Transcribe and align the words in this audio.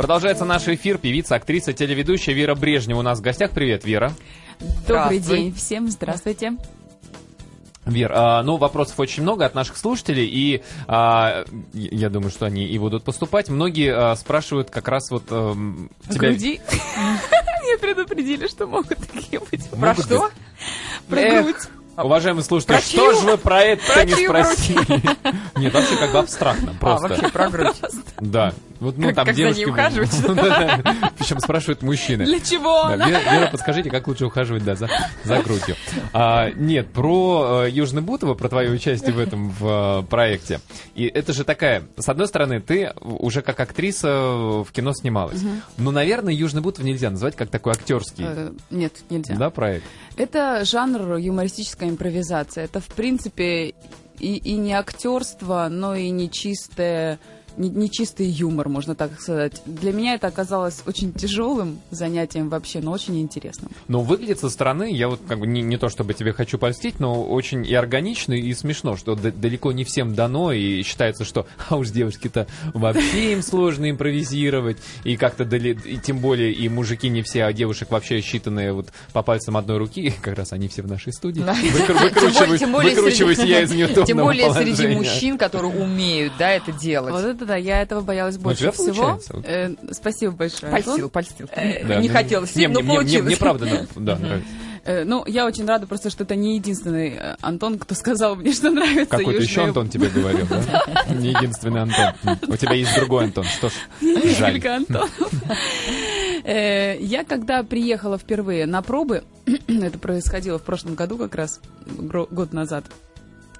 Продолжается 0.00 0.46
наш 0.46 0.66
эфир. 0.66 0.96
Певица, 0.96 1.34
актриса, 1.34 1.74
телеведущая 1.74 2.34
Вера 2.34 2.54
Брежнева 2.54 3.00
у 3.00 3.02
нас 3.02 3.18
в 3.18 3.20
гостях. 3.20 3.50
Привет, 3.50 3.84
Вера. 3.84 4.14
Добрый 4.88 5.18
день 5.18 5.52
всем, 5.52 5.90
здравствуйте. 5.90 6.52
Вер, 7.84 8.10
а, 8.14 8.42
ну 8.42 8.56
вопросов 8.56 8.98
очень 8.98 9.22
много 9.22 9.44
от 9.44 9.54
наших 9.54 9.76
слушателей, 9.76 10.24
и 10.24 10.62
а, 10.88 11.44
я 11.74 12.08
думаю, 12.08 12.30
что 12.30 12.46
они 12.46 12.64
и 12.64 12.78
будут 12.78 13.04
поступать. 13.04 13.50
Многие 13.50 13.94
а, 13.94 14.16
спрашивают 14.16 14.70
как 14.70 14.88
раз 14.88 15.10
вот 15.10 15.24
а, 15.28 15.54
тебя... 16.08 16.18
груди? 16.30 16.62
Мне 17.62 17.76
предупредили, 17.76 18.48
что 18.48 18.66
могут 18.66 18.96
такие 19.12 19.38
быть. 19.50 19.68
Про 19.68 19.94
что? 19.96 20.30
Про 21.10 21.42
грудь. 21.42 21.56
Уважаемые 21.98 22.44
слушатели, 22.44 22.72
про 22.72 22.80
что 22.80 23.12
же 23.20 23.26
вы 23.26 23.36
про 23.36 23.60
это 23.60 24.06
не 24.06 24.14
спросили? 24.14 25.58
Нет, 25.58 25.74
вообще 25.74 25.96
как 25.98 26.12
бы 26.12 26.18
абстрактно, 26.20 26.74
просто. 26.80 27.04
А, 27.04 27.08
вообще 27.10 27.28
про 27.28 27.50
грудь. 27.50 27.76
Да, 28.20 28.54
вот, 28.80 28.96
ну, 28.96 29.08
как, 29.08 29.16
там 29.16 29.26
как 29.26 29.34
девушки... 29.34 29.60
за 29.60 29.66
ней 29.66 29.72
ухаживать? 29.72 30.10
Причем 31.18 31.38
спрашивают 31.40 31.82
мужчины. 31.82 32.24
Для 32.24 32.40
чего? 32.40 32.90
Вера, 32.94 33.50
подскажите, 33.50 33.90
как 33.90 34.08
лучше 34.08 34.24
ухаживать 34.24 34.64
да, 34.64 34.74
за, 34.74 34.88
за 35.24 35.42
грудью. 35.42 35.76
А, 36.14 36.50
нет, 36.50 36.88
про 36.88 37.64
э, 37.66 37.70
Южный 37.70 38.00
Бутово, 38.00 38.34
про 38.34 38.48
твое 38.48 38.70
участие 38.70 39.12
в 39.12 39.18
этом 39.18 39.50
в, 39.50 40.00
э, 40.00 40.06
проекте. 40.08 40.60
И 40.94 41.04
это 41.04 41.34
же 41.34 41.44
такая, 41.44 41.82
с 41.98 42.08
одной 42.08 42.26
стороны, 42.26 42.60
ты 42.60 42.92
уже 43.00 43.42
как 43.42 43.60
актриса 43.60 44.08
в 44.08 44.68
кино 44.72 44.92
снималась. 44.94 45.40
Но, 45.76 45.90
наверное, 45.90 46.32
Южный 46.32 46.62
Бутово 46.62 46.86
нельзя 46.86 47.10
назвать 47.10 47.36
как 47.36 47.50
такой 47.50 47.72
актерский. 47.72 48.24
Э, 48.26 48.52
нет, 48.70 48.94
нельзя. 49.10 49.36
Да, 49.36 49.50
проект? 49.50 49.84
Это 50.16 50.64
жанр 50.64 51.16
юмористическая 51.16 51.90
импровизация. 51.90 52.64
Это, 52.64 52.80
в 52.80 52.86
принципе, 52.86 53.74
и, 54.18 54.36
и 54.36 54.56
не 54.56 54.72
актерство, 54.72 55.68
но 55.70 55.94
и 55.94 56.10
не 56.10 56.30
чистое 56.30 57.18
нечистый 57.68 58.26
юмор, 58.26 58.68
можно 58.68 58.94
так 58.94 59.20
сказать. 59.20 59.62
Для 59.66 59.92
меня 59.92 60.14
это 60.14 60.26
оказалось 60.26 60.82
очень 60.86 61.12
тяжелым 61.12 61.80
занятием 61.90 62.48
вообще, 62.48 62.80
но 62.80 62.92
очень 62.92 63.20
интересным. 63.20 63.70
Но 63.88 64.00
выглядит 64.00 64.40
со 64.40 64.48
стороны, 64.48 64.92
я 64.92 65.08
вот 65.08 65.20
как 65.26 65.38
бы 65.38 65.46
не, 65.46 65.62
не 65.62 65.76
то 65.76 65.88
чтобы 65.88 66.14
тебе 66.14 66.32
хочу 66.32 66.58
польстить, 66.58 67.00
но 67.00 67.22
очень 67.22 67.66
и 67.66 67.74
органично, 67.74 68.32
и 68.32 68.52
смешно, 68.54 68.96
что 68.96 69.14
далеко 69.14 69.72
не 69.72 69.84
всем 69.84 70.14
дано, 70.14 70.52
и 70.52 70.82
считается, 70.82 71.24
что 71.24 71.46
а 71.68 71.76
уж 71.76 71.90
девушки-то 71.90 72.46
вообще 72.74 73.32
им 73.32 73.42
сложно 73.42 73.90
импровизировать, 73.90 74.78
и 75.04 75.16
как-то 75.16 75.44
дали, 75.44 75.78
и 75.84 75.98
тем 75.98 76.18
более 76.18 76.52
и 76.52 76.68
мужики 76.68 77.08
не 77.08 77.22
все, 77.22 77.44
а 77.44 77.52
девушек 77.52 77.90
вообще 77.90 78.20
считанные 78.20 78.72
вот 78.72 78.88
по 79.12 79.22
пальцам 79.22 79.56
одной 79.56 79.78
руки, 79.78 80.12
как 80.22 80.36
раз 80.36 80.52
они 80.52 80.68
все 80.68 80.82
в 80.82 80.88
нашей 80.88 81.12
студии. 81.12 81.40
Выкручиваюсь 82.80 83.38
я 83.38 83.62
из 83.62 83.72
неудобного 83.72 84.06
Тем 84.06 84.18
более 84.18 84.52
среди 84.52 84.88
мужчин, 84.88 85.38
которые 85.38 85.72
умеют, 85.72 86.32
да, 86.38 86.50
это 86.50 86.72
делать. 86.72 87.12
Вот 87.12 87.24
это 87.24 87.49
да, 87.50 87.56
я 87.56 87.82
этого 87.82 88.00
боялась 88.00 88.36
ну, 88.36 88.42
больше 88.42 88.70
всего. 88.70 89.18
Э, 89.42 89.74
спасибо 89.90 90.32
большое. 90.32 90.70
Польстил, 90.70 91.10
польстил. 91.10 91.48
Э, 91.50 91.84
да, 91.84 92.00
не 92.00 92.08
ну, 92.08 92.14
хотелось, 92.14 92.54
не, 92.54 92.68
но 92.68 92.78
мне, 92.78 92.88
получилось. 92.88 93.12
Мне, 93.12 93.22
мне 93.22 93.36
правда, 93.36 93.86
да, 93.96 94.16
нравится. 94.18 94.48
Э, 94.84 95.02
ну, 95.02 95.24
я 95.26 95.46
очень 95.46 95.66
рада 95.66 95.88
просто, 95.88 96.10
что 96.10 96.22
это 96.22 96.36
не 96.36 96.54
единственный 96.54 97.08
э, 97.08 97.36
Антон, 97.40 97.80
кто 97.80 97.96
сказал 97.96 98.36
мне, 98.36 98.52
что 98.52 98.70
нравится 98.70 99.16
Какой-то 99.16 99.40
южная... 99.40 99.48
еще 99.48 99.64
Антон 99.64 99.88
тебе 99.88 100.10
говорил, 100.10 100.46
да? 100.46 101.06
Не 101.14 101.30
единственный 101.30 101.82
Антон. 101.82 102.38
У 102.46 102.56
тебя 102.56 102.74
есть 102.74 102.94
другой 102.94 103.24
Антон, 103.24 103.44
что 103.44 103.68
ж, 103.68 103.72
жаль. 104.38 104.64
Антонов. 104.64 105.10
Э, 106.44 106.96
я 107.00 107.24
когда 107.24 107.64
приехала 107.64 108.16
впервые 108.16 108.66
на 108.66 108.80
пробы, 108.80 109.24
это 109.66 109.98
происходило 109.98 110.60
в 110.60 110.62
прошлом 110.62 110.94
году 110.94 111.18
как 111.18 111.34
раз, 111.34 111.60
год 111.86 112.52
назад, 112.52 112.84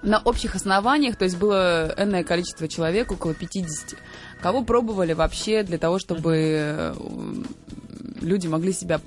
на 0.03 0.21
общих 0.21 0.55
основаниях, 0.55 1.17
то 1.17 1.25
есть 1.25 1.37
было 1.37 1.95
энное 1.97 2.25
количество 2.25 2.69
человек, 2.69 3.13
около 3.13 3.35
50, 3.35 3.97
кого 4.41 4.65
пробовали 4.65 5.13
вообще 5.13 5.63
для 5.63 5.79
того, 5.79 5.99
чтобы 5.99 6.35
э, 6.37 6.95
люди 8.21 8.47
могли 8.47 8.73
себя 8.73 9.01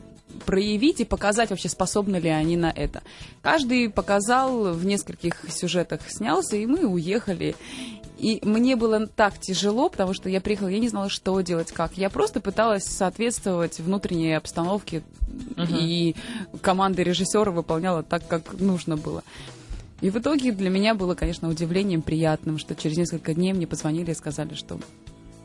проявить 0.46 1.00
и 1.00 1.06
показать 1.06 1.50
вообще, 1.50 1.70
способны 1.70 2.18
ли 2.18 2.30
они 2.30 2.58
на 2.58 2.72
это. 2.72 3.02
Каждый 3.42 3.90
показал, 3.90 4.74
в 4.74 4.86
нескольких 4.86 5.46
сюжетах 5.50 6.02
снялся, 6.10 6.56
и 6.56 6.66
мы 6.66 6.86
уехали. 6.86 7.56
И 8.18 8.40
мне 8.44 8.76
было 8.76 9.08
так 9.08 9.40
тяжело, 9.40 9.90
потому 9.90 10.14
что 10.14 10.30
я 10.30 10.40
приехала, 10.42 10.68
я 10.68 10.80
не 10.80 10.90
знала, 10.90 11.10
что 11.10 11.40
делать, 11.42 11.72
как. 11.72 11.98
Я 11.98 12.10
просто 12.10 12.40
пыталась 12.40 12.84
соответствовать 12.84 13.80
внутренней 13.80 14.34
обстановке, 14.34 15.04
uh-huh. 15.56 15.78
и 15.80 16.16
команда 16.62 17.02
режиссера 17.02 17.52
выполняла 17.52 18.04
так, 18.04 18.28
как 18.28 18.54
нужно 18.54 18.98
было. 18.98 19.24
И 20.02 20.10
в 20.10 20.18
итоге 20.18 20.52
для 20.52 20.70
меня 20.70 20.96
было, 20.96 21.16
конечно, 21.16 21.50
удивлением 21.50 22.02
приятным, 22.02 22.58
что 22.58 22.76
через 22.76 22.98
несколько 22.98 23.34
дней 23.34 23.54
мне 23.54 23.68
позвонили 23.68 24.12
и 24.12 24.16
сказали, 24.16 24.54
что 24.54 24.80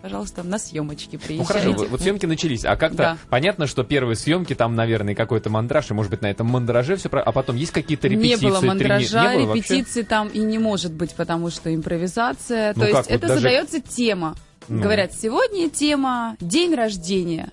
пожалуйста, 0.02 0.42
на 0.42 0.58
съемочки 0.58 1.16
приезжайте. 1.16 1.38
Ну 1.38 1.44
хорошо, 1.44 1.72
вот, 1.72 1.90
вот 1.90 2.00
съемки 2.00 2.26
начались, 2.26 2.64
а 2.64 2.76
как-то 2.76 2.96
да. 2.96 3.18
понятно, 3.28 3.66
что 3.66 3.84
первые 3.84 4.16
съемки, 4.16 4.54
там, 4.54 4.74
наверное, 4.74 5.14
какой-то 5.14 5.50
мандраж, 5.50 5.90
и, 5.90 5.94
может 5.94 6.10
быть, 6.10 6.22
на 6.22 6.30
этом 6.30 6.46
мандраже 6.46 6.96
все, 6.96 7.08
а 7.08 7.32
потом 7.32 7.56
есть 7.56 7.72
какие-то 7.72 8.08
репетиции? 8.08 8.44
Не 8.44 8.50
было 8.50 8.60
мандража, 8.60 9.22
трени... 9.22 9.40
не 9.40 9.46
было 9.46 9.54
репетиции 9.54 10.00
вообще? 10.00 10.02
там 10.04 10.28
и 10.28 10.38
не 10.38 10.58
может 10.58 10.92
быть, 10.92 11.14
потому 11.14 11.50
что 11.50 11.74
импровизация. 11.74 12.72
Ну, 12.74 12.82
То 12.82 12.88
есть 12.88 13.10
это 13.10 13.28
даже... 13.28 13.40
задается 13.40 13.80
тема. 13.80 14.36
Ну. 14.68 14.82
Говорят, 14.82 15.12
сегодня 15.14 15.70
тема 15.70 16.36
день 16.40 16.74
рождения. 16.74 17.50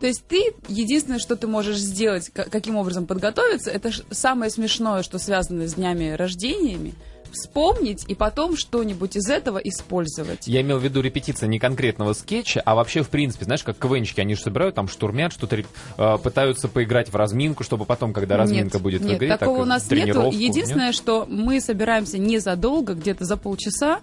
То 0.00 0.06
есть 0.06 0.24
ты, 0.26 0.52
единственное, 0.68 1.18
что 1.18 1.36
ты 1.36 1.46
можешь 1.46 1.78
сделать, 1.78 2.30
каким 2.30 2.76
образом 2.76 3.06
подготовиться, 3.06 3.70
это 3.70 3.90
самое 4.10 4.50
смешное, 4.50 5.02
что 5.02 5.18
связано 5.18 5.66
с 5.66 5.74
днями 5.74 6.10
рождениями, 6.10 6.94
вспомнить 7.34 8.04
и 8.08 8.14
потом 8.14 8.56
что-нибудь 8.56 9.16
из 9.16 9.28
этого 9.28 9.58
использовать. 9.58 10.46
Я 10.46 10.62
имел 10.62 10.78
в 10.78 10.84
виду 10.84 11.00
репетиция 11.00 11.48
не 11.48 11.58
конкретного 11.58 12.12
скетча, 12.12 12.62
а 12.64 12.74
вообще, 12.74 13.02
в 13.02 13.08
принципе, 13.08 13.44
знаешь, 13.44 13.62
как 13.62 13.78
КВНчики, 13.78 14.20
они 14.20 14.34
же 14.34 14.42
собирают, 14.42 14.74
там 14.74 14.88
штурмят, 14.88 15.32
что-то 15.32 15.56
э, 15.56 16.18
пытаются 16.22 16.68
поиграть 16.68 17.12
в 17.12 17.16
разминку, 17.16 17.64
чтобы 17.64 17.84
потом, 17.84 18.12
когда 18.12 18.36
разминка 18.36 18.78
нет, 18.78 18.82
будет 18.82 19.00
нет, 19.02 19.12
в 19.12 19.16
игре, 19.16 19.28
такого 19.36 19.58
так, 19.58 19.66
у 19.66 19.68
нас 19.68 19.90
нету. 19.90 20.30
Единственное, 20.30 20.86
нет? 20.86 20.94
что 20.94 21.26
мы 21.28 21.60
собираемся 21.60 22.18
незадолго, 22.18 22.94
где-то 22.94 23.24
за 23.24 23.36
полчаса, 23.36 24.00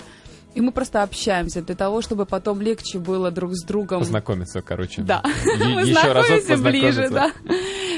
и 0.53 0.61
мы 0.61 0.71
просто 0.71 1.01
общаемся 1.03 1.61
для 1.61 1.75
того, 1.75 2.01
чтобы 2.01 2.25
потом 2.25 2.61
легче 2.61 2.99
было 2.99 3.31
друг 3.31 3.55
с 3.55 3.63
другом... 3.63 3.99
Познакомиться, 3.99 4.61
короче. 4.61 5.01
Да. 5.01 5.23
Мы 5.59 5.85
знакомимся 5.85 6.57
ближе, 6.57 7.09
да. 7.09 7.31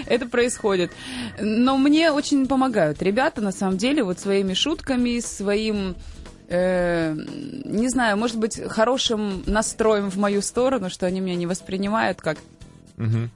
Это 0.06 0.28
происходит. 0.28 0.92
Но 1.40 1.78
мне 1.78 2.12
очень 2.12 2.47
помогают 2.47 3.02
ребята, 3.02 3.42
на 3.42 3.52
самом 3.52 3.78
деле, 3.78 4.03
вот 4.03 4.19
своими 4.19 4.53
шутками, 4.53 5.19
своим... 5.19 5.96
Э, 6.50 7.16
не 7.16 7.90
знаю, 7.90 8.18
может 8.18 8.38
быть, 8.38 8.62
хорошим 8.69 9.44
настроем 9.47 10.12
в 10.12 10.18
мою 10.18 10.42
сторону, 10.42 10.90
что 10.90 11.08
они 11.08 11.22
меня 11.22 11.36
не 11.36 11.47
воспринимают 11.47 12.22
как 12.22 12.38
угу 12.97 13.30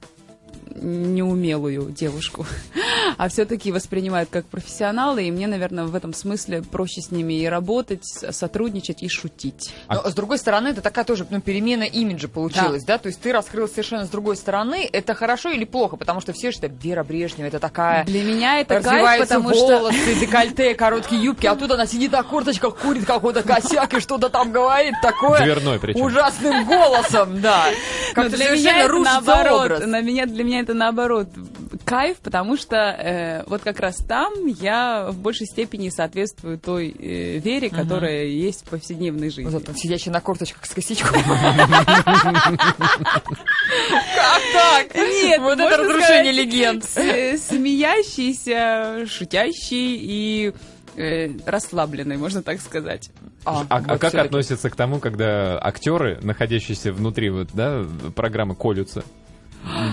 неумелую 0.74 1.90
девушку, 1.90 2.46
а 3.16 3.28
все-таки 3.28 3.72
воспринимают 3.72 4.28
как 4.30 4.46
профессионалы, 4.46 5.24
и 5.24 5.30
мне, 5.30 5.46
наверное, 5.46 5.84
в 5.84 5.94
этом 5.94 6.12
смысле 6.12 6.62
проще 6.62 7.00
с 7.00 7.10
ними 7.10 7.34
и 7.34 7.46
работать, 7.46 8.04
сотрудничать 8.04 9.02
и 9.02 9.08
шутить. 9.08 9.72
Но, 9.88 10.00
а 10.04 10.10
с 10.10 10.14
другой 10.14 10.38
стороны, 10.38 10.68
это 10.68 10.80
такая 10.80 11.04
тоже 11.04 11.26
ну, 11.30 11.40
перемена 11.40 11.84
имиджа 11.84 12.28
получилась, 12.28 12.84
да. 12.84 12.94
да? 12.94 12.98
То 12.98 13.08
есть 13.08 13.20
ты 13.20 13.32
раскрылась 13.32 13.72
совершенно 13.72 14.06
с 14.06 14.08
другой 14.08 14.36
стороны. 14.36 14.88
Это 14.92 15.14
хорошо 15.14 15.50
или 15.50 15.64
плохо? 15.64 15.96
Потому 15.96 16.20
что 16.20 16.32
все 16.32 16.50
считают, 16.50 16.82
Вера 16.82 17.04
Брежнева, 17.04 17.46
это 17.46 17.58
такая... 17.58 18.04
Для 18.04 18.22
меня 18.22 18.60
это 18.60 18.80
кайф, 18.80 19.20
потому 19.20 19.50
волосы, 19.50 19.96
что... 19.96 20.14
декольте, 20.20 20.74
короткие 20.74 21.22
юбки, 21.22 21.46
а 21.46 21.56
тут 21.56 21.70
она 21.70 21.86
сидит 21.86 22.12
на 22.12 22.22
курточках, 22.22 22.76
курит 22.76 23.04
какой-то 23.04 23.42
косяк 23.42 23.94
и 23.94 24.00
что-то 24.00 24.28
там 24.28 24.52
говорит 24.52 24.94
такое... 25.02 25.42
Дверной 25.42 25.78
причем. 25.78 26.02
Ужасным 26.02 26.64
голосом, 26.64 27.40
да. 27.40 27.66
Как-то 28.14 28.36
для 28.36 28.50
меня 28.50 28.84
это 28.84 28.98
наоборот. 28.98 29.86
На 29.86 30.00
меня, 30.00 30.26
для 30.26 30.44
меня 30.44 30.60
это 30.60 30.74
наоборот 30.74 31.28
кайф, 31.84 32.18
потому 32.18 32.56
что 32.56 32.76
э, 32.76 33.44
вот 33.46 33.62
как 33.62 33.80
раз 33.80 33.96
там 33.96 34.46
я 34.46 35.08
в 35.10 35.18
большей 35.18 35.46
степени 35.46 35.88
соответствую 35.88 36.58
той 36.58 36.90
э, 36.90 37.38
вере, 37.38 37.70
которая 37.70 38.24
uh-huh. 38.24 38.30
есть 38.30 38.66
в 38.66 38.70
повседневной 38.70 39.30
жизни. 39.30 39.50
Вот 39.50 39.68
он 39.68 39.74
сидящий 39.74 40.10
на 40.10 40.20
корточках 40.20 40.66
с 40.66 40.74
косичком. 40.74 41.22
Как 41.22 41.24
так? 44.52 44.94
Нет, 44.94 45.40
вот 45.40 45.58
это 45.58 45.76
разрушение 45.76 46.32
легенд. 46.32 46.84
Смеящийся, 46.84 49.06
шутящий 49.06 49.98
и 50.00 50.52
э, 50.98 51.30
расслабленный, 51.46 52.16
можно 52.16 52.42
так 52.42 52.60
сказать. 52.60 53.10
А, 53.44 53.66
а, 53.68 53.80
вот 53.80 53.90
а 53.90 53.98
как 53.98 54.14
относится 54.14 54.68
к 54.70 54.76
тому, 54.76 54.98
когда 54.98 55.58
актеры, 55.62 56.18
находящиеся 56.22 56.92
внутри 56.92 57.30
вот, 57.30 57.48
да, 57.54 57.84
программы, 58.14 58.54
колются? 58.54 59.04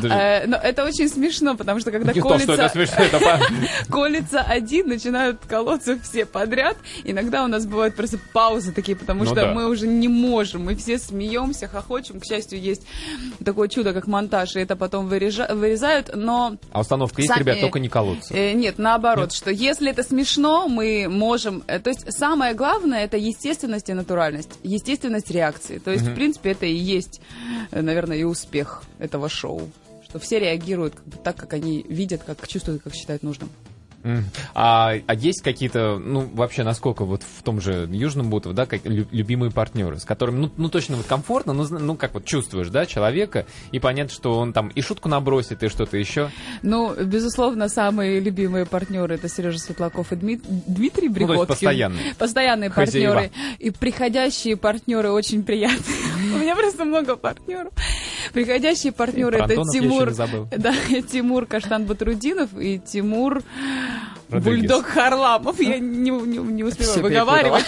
Э, 0.04 0.46
Но 0.48 0.58
это 0.58 0.84
очень 0.86 1.10
смешно, 1.10 1.56
потому 1.56 1.80
что 1.80 1.92
когда 1.92 2.14
Не 2.14 2.22
то, 2.22 2.40
что 2.40 2.54
это 2.54 2.70
колется, 2.70 2.70
смешно, 2.70 3.04
это 3.06 3.20
по- 3.20 3.92
колется 3.92 4.42
один, 4.42 4.88
начинают 4.88 5.40
колоться 5.48 5.98
все 6.02 6.26
подряд. 6.26 6.78
Иногда 7.04 7.44
у 7.44 7.48
нас 7.48 7.66
бывают 7.66 7.96
просто 7.96 8.20
паузы 8.34 8.72
такие, 8.72 8.96
потому 8.98 9.22
Ну 9.22 9.26
что 9.28 9.36
да. 9.36 9.54
мы 9.54 9.68
уже 9.68 9.88
не 9.88 10.08
можем. 10.08 10.66
Мы 10.66 10.76
все 10.76 10.98
смеемся, 10.98 11.68
хохочем. 11.68 12.20
К 12.20 12.26
счастью, 12.26 12.60
есть 12.60 12.84
такое 13.44 13.68
чудо, 13.68 13.94
как 13.94 14.08
монтаж, 14.08 14.56
и 14.56 14.60
это 14.60 14.76
потом 14.76 15.08
вырежа- 15.08 15.54
вырезают. 15.54 16.12
Но 16.16 16.58
А 16.72 16.82
установка 16.82 17.22
есть, 17.22 17.32
Сами- 17.34 17.40
ребят, 17.42 17.60
только 17.62 17.80
не 17.80 17.90
колоться. 17.90 18.34
Э, 18.34 18.54
Нет, 18.54 18.78
наоборот, 18.78 19.34
что 19.34 19.52
если 19.52 19.90
это 19.92 20.04
смешно, 20.04 20.68
мы 20.68 21.08
можем... 21.10 21.64
э, 21.68 21.80
То 21.80 21.90
есть 21.90 22.06
самое 22.12 22.54
главное 22.54 23.04
это 23.06 23.18
естественность 23.18 23.90
и 23.90 23.94
натуральность, 23.94 24.52
естественность 24.64 25.32
реакции. 25.32 25.80
То 25.80 25.92
есть, 25.92 26.06
в 26.06 26.14
принципе, 26.16 26.52
это 26.52 26.66
и 26.66 26.74
есть, 26.76 27.22
наверное, 27.72 28.18
и 28.18 28.24
успех 28.24 28.84
этого 29.00 29.30
шоу. 29.30 29.70
Что 30.04 30.20
все 30.20 30.40
реагируют 30.40 30.96
как 30.96 31.06
бы 31.06 31.18
так, 31.18 31.36
как 31.36 31.54
они 31.54 31.84
видят, 31.90 32.24
как 32.24 32.48
чувствуют, 32.48 32.84
как 32.84 32.94
считают 32.94 33.24
нужным. 33.24 33.50
А, 34.54 34.94
а 35.08 35.14
есть 35.16 35.42
какие-то, 35.42 35.98
ну, 35.98 36.30
вообще, 36.34 36.64
насколько 36.64 37.06
вот 37.06 37.24
в 37.24 37.44
том 37.44 37.60
же 37.62 37.88
Южном 37.92 38.30
Бутово, 38.30 38.54
да, 38.54 38.66
как 38.66 38.86
лю- 38.86 39.08
любимые 39.12 39.52
партнеры, 39.52 40.00
с 40.00 40.06
которыми, 40.06 40.38
ну, 40.38 40.52
ну, 40.58 40.70
точно 40.70 40.98
вот 40.98 41.06
комфортно, 41.06 41.54
ну, 41.54 41.66
ну, 41.70 41.96
как 41.96 42.14
вот 42.14 42.26
чувствуешь, 42.26 42.70
да, 42.70 42.86
человека, 42.86 43.46
и 43.72 43.80
понятно, 43.80 44.14
что 44.14 44.38
он 44.38 44.54
там 44.54 44.70
и 44.70 44.82
шутку 44.82 45.10
набросит, 45.10 45.64
и 45.64 45.70
что-то 45.70 45.98
еще. 45.98 46.30
Ну, 46.62 46.94
безусловно, 47.04 47.68
самые 47.70 48.20
любимые 48.20 48.66
партнеры 48.66 49.16
это 49.16 49.28
Сережа 49.30 49.60
Светлаков 49.60 50.12
и 50.12 50.16
Дмит- 50.16 50.44
Дмитрий 50.68 51.08
Ну, 51.10 51.14
то 51.16 51.20
есть 51.20 51.30
Бриготкин. 51.30 51.48
постоянные. 51.48 52.14
Постоянные 52.16 52.70
Хозяева. 52.70 53.14
партнеры. 53.14 53.32
И 53.60 53.72
приходящие 53.72 54.58
партнеры 54.58 55.10
очень 55.12 55.44
приятные. 55.44 55.96
У 56.36 56.38
меня 56.38 56.56
просто 56.56 56.86
много 56.86 57.16
партнеров. 57.16 57.74
Приходящие 58.34 58.92
партнеры 58.92 59.38
это 59.40 59.56
Тимур, 59.72 60.12
да, 60.58 60.74
Тимур 61.12 61.46
Каштан 61.46 61.86
Батрудинов 61.86 62.50
и 62.60 62.80
Тимур 62.80 63.42
Родригес. 64.30 64.70
Бульдог 64.72 64.86
Харламов. 64.88 65.60
Я 65.60 65.80
не, 65.80 66.10
не, 66.10 66.38
не 66.38 66.64
успеваю 66.64 66.92
Всё 66.94 67.02
выговаривать. 67.02 67.66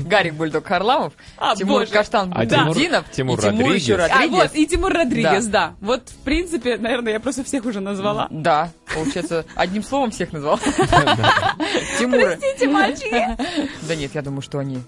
Гарик 0.06 0.34
Бульдог 0.34 0.66
Харламов, 0.66 1.12
А, 1.36 1.54
Тимур 1.56 1.80
боже. 1.80 1.92
Каштан 1.92 2.32
А 2.34 2.46
Тимур- 2.46 2.74
Тимур 3.12 3.38
и 3.38 3.42
Тимур 3.42 3.72
еще 3.72 3.96
Родригес. 3.96 4.40
А, 4.40 4.42
вот, 4.42 4.50
и 4.54 4.66
Тимур 4.66 4.92
Родригес, 4.92 5.46
да. 5.46 5.74
Вот, 5.80 6.08
в 6.08 6.16
принципе, 6.24 6.76
наверное, 6.76 7.12
я 7.14 7.20
просто 7.20 7.44
всех 7.44 7.64
уже 7.64 7.80
назвала. 7.80 8.28
Да, 8.30 8.70
получается, 8.94 9.44
одним 9.54 9.82
словом 9.82 10.10
всех 10.10 10.32
назвал. 10.32 10.58
Тимура. 11.98 12.36
Простите, 12.36 12.68
мальчики. 12.68 13.36
Да 13.82 13.94
нет, 13.96 14.12
я 14.14 14.22
думаю, 14.22 14.42
что 14.42 14.58
они 14.58 14.78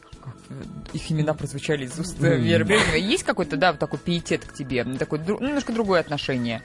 их 0.93 1.11
имена 1.11 1.35
прозвучали 1.35 1.87
из 1.87 1.99
уст 1.99 2.17
э, 2.23 2.37
Веры 2.37 2.65
Брежневой. 2.65 3.01
Есть 3.03 3.25
какой-то, 3.25 3.57
да, 3.57 3.73
такой 3.73 3.99
пиетет 3.99 4.45
к 4.45 4.53
тебе, 4.55 4.85
такое 4.85 5.21
ну, 5.27 5.41
немножко 5.41 5.73
другое 5.73 6.01
отношение, 6.01 6.63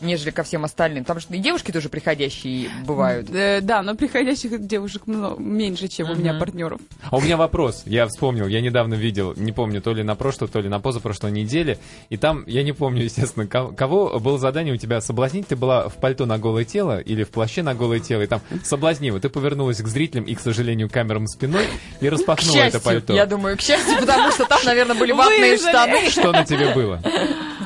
нежели 0.00 0.30
ко 0.30 0.42
всем 0.42 0.64
остальным. 0.64 1.04
Потому 1.04 1.20
что 1.20 1.34
и 1.34 1.38
девушки 1.38 1.70
тоже 1.72 1.88
приходящие 1.88 2.70
бывают. 2.86 3.28
Э, 3.30 3.60
Да, 3.60 3.82
но 3.82 3.94
приходящих 3.94 4.66
девушек 4.66 5.02
меньше, 5.06 5.88
чем 5.88 6.10
у 6.10 6.14
меня 6.14 6.34
партнеров. 6.34 6.80
А 7.10 7.16
у 7.16 7.20
меня 7.20 7.36
вопрос, 7.36 7.82
я 7.86 8.06
вспомнил, 8.06 8.46
я 8.46 8.60
недавно 8.60 8.94
видел, 8.94 9.34
не 9.36 9.52
помню, 9.52 9.80
то 9.82 9.92
ли 9.92 10.02
на 10.02 10.14
прошлой, 10.14 10.48
то 10.48 10.60
ли 10.60 10.68
на 10.68 10.80
позапрошлой 10.80 11.30
неделе, 11.32 11.78
и 12.10 12.16
там, 12.16 12.44
я 12.46 12.62
не 12.62 12.72
помню, 12.72 13.02
естественно, 13.04 13.46
ко- 13.46 13.72
кого 13.72 14.18
было 14.20 14.38
задание 14.38 14.74
у 14.74 14.76
тебя 14.76 15.00
соблазнить, 15.00 15.48
ты 15.48 15.56
была 15.56 15.88
в 15.88 15.94
пальто 15.96 16.26
на 16.26 16.38
голое 16.38 16.64
тело 16.64 16.98
или 17.00 17.24
в 17.24 17.30
плаще 17.30 17.62
на 17.62 17.74
голое 17.74 18.00
тело, 18.00 18.22
и 18.22 18.26
там 18.26 18.40
соблазнила, 18.64 19.20
ты 19.20 19.28
повернулась 19.28 19.78
к 19.82 19.86
зрителям 19.86 20.24
и, 20.24 20.34
к 20.34 20.40
сожалению, 20.40 20.88
камерам 20.90 21.26
спиной 21.26 21.66
и 22.00 22.08
распахнула 22.08 22.56
это 22.56 22.64
счастью, 22.64 22.80
пальто. 22.82 23.14
я 23.14 23.26
думаю, 23.26 23.56
к 23.56 23.60
счастью, 23.60 23.96
потому 24.00 24.30
что 24.30 24.44
там, 24.46 24.60
наверное, 24.64 24.96
были 24.96 25.12
ватные 25.12 25.56
штаны. 25.56 26.10
Что 26.10 26.32
на 26.32 26.44
тебе 26.44 26.74
было? 26.74 27.02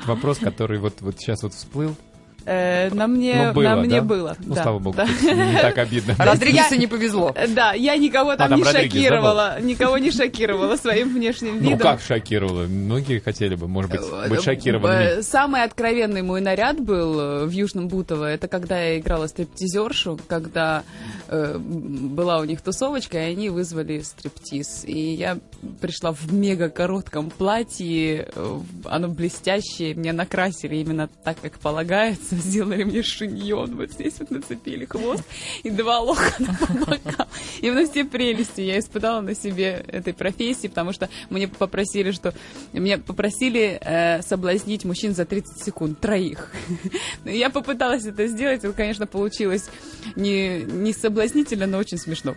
Вопрос, 0.07 0.39
который 0.39 0.79
вот, 0.79 1.01
вот 1.01 1.19
сейчас 1.19 1.43
вот 1.43 1.55
всплыл. 1.55 1.95
Э, 2.45 2.91
На 2.95 3.07
мне, 3.07 3.47
Ну, 3.49 3.53
было, 3.55 3.63
на 3.63 3.77
мне 3.77 4.01
да? 4.01 4.03
было. 4.03 4.37
Ну, 4.41 4.55
да, 4.55 4.63
слава 4.63 4.79
богу, 4.79 4.97
да. 4.97 5.05
не 5.07 5.59
так 5.61 5.79
обидно. 5.79 6.15
Родригесу 6.19 6.75
не 6.77 6.87
повезло. 6.87 7.33
Э, 7.35 7.47
Да, 7.49 7.73
я 7.73 7.97
никого 7.97 8.37
там, 8.37 8.51
там 8.51 8.59
не 8.59 8.65
Родригес, 8.65 8.93
да, 8.93 8.99
шокировала, 8.99 9.61
никого 9.61 9.99
не 9.99 10.11
шокировала 10.11 10.77
своим 10.77 11.15
внешним 11.15 11.57
Ну, 11.57 11.71
видом. 11.71 11.79
как 11.79 12.01
шокировало? 12.01 12.67
Многие 12.67 13.21
хотели 13.21 13.55
бы, 13.55 13.69
может 13.69 13.91
быть, 13.91 14.01
Э, 14.03 14.29
быть 14.29 14.43
шокированными. 14.43 15.19
э, 15.19 15.23
Самый 15.23 15.63
откровенный 15.63 16.23
мой 16.23 16.41
наряд 16.41 16.81
был 16.81 17.47
в 17.47 17.51
Южном 17.51 17.89
Бутово. 17.89 18.25
Это 18.27 18.49
когда 18.49 18.81
я 18.81 18.99
играла 18.99 19.27
стриптизершу, 19.29 20.19
когда 20.27 20.83
э, 21.29 21.59
была 21.59 22.39
у 22.39 22.45
них 22.45 22.61
тусовочка, 22.61 23.19
и 23.19 23.33
они 23.33 23.49
вызвали 23.51 24.01
стриптиз. 24.01 24.85
И 24.85 25.15
я 25.15 25.39
пришла 25.81 26.13
в 26.13 26.33
мега 26.33 26.69
коротком 26.69 27.31
платье, 27.31 28.29
оно 28.85 29.09
блестящее, 29.09 29.95
меня 29.95 30.13
накрасили 30.13 30.77
именно 30.77 31.09
так, 31.25 31.37
как 31.41 31.59
полагается, 31.59 32.32
сделали 32.39 32.85
мне 32.85 33.03
шиньон, 33.03 33.77
вот 33.77 33.93
здесь 33.93 34.15
вот 34.19 34.31
нацепили 34.31 34.85
хвост 34.85 35.25
и 35.63 35.71
два 35.71 36.01
локона 36.01 36.57
по 36.61 36.73
бокам. 36.73 37.27
Именно 37.61 37.91
все 37.91 38.05
прелести 38.05 38.61
я 38.63 38.79
испытала 38.79 39.21
на 39.21 39.35
себе 39.35 39.85
этой 39.89 40.13
профессии, 40.13 40.69
потому 40.69 40.93
что 40.93 41.09
мне 41.31 41.49
попросили, 41.49 42.11
что 42.11 42.35
меня 42.73 42.99
попросили 42.99 43.79
э, 43.81 44.23
соблазнить 44.23 44.85
мужчин 44.85 45.15
за 45.15 45.25
30 45.25 45.65
секунд, 45.65 46.01
троих. 46.01 46.51
Я 47.25 47.51
попыталась 47.51 48.05
это 48.05 48.27
сделать, 48.27 48.65
и, 48.65 48.73
конечно, 48.73 49.07
получилось 49.07 49.69
не, 50.17 50.63
не 50.63 50.93
соблазнительно, 50.93 51.67
но 51.67 51.79
очень 51.79 51.99
смешно. 51.99 52.35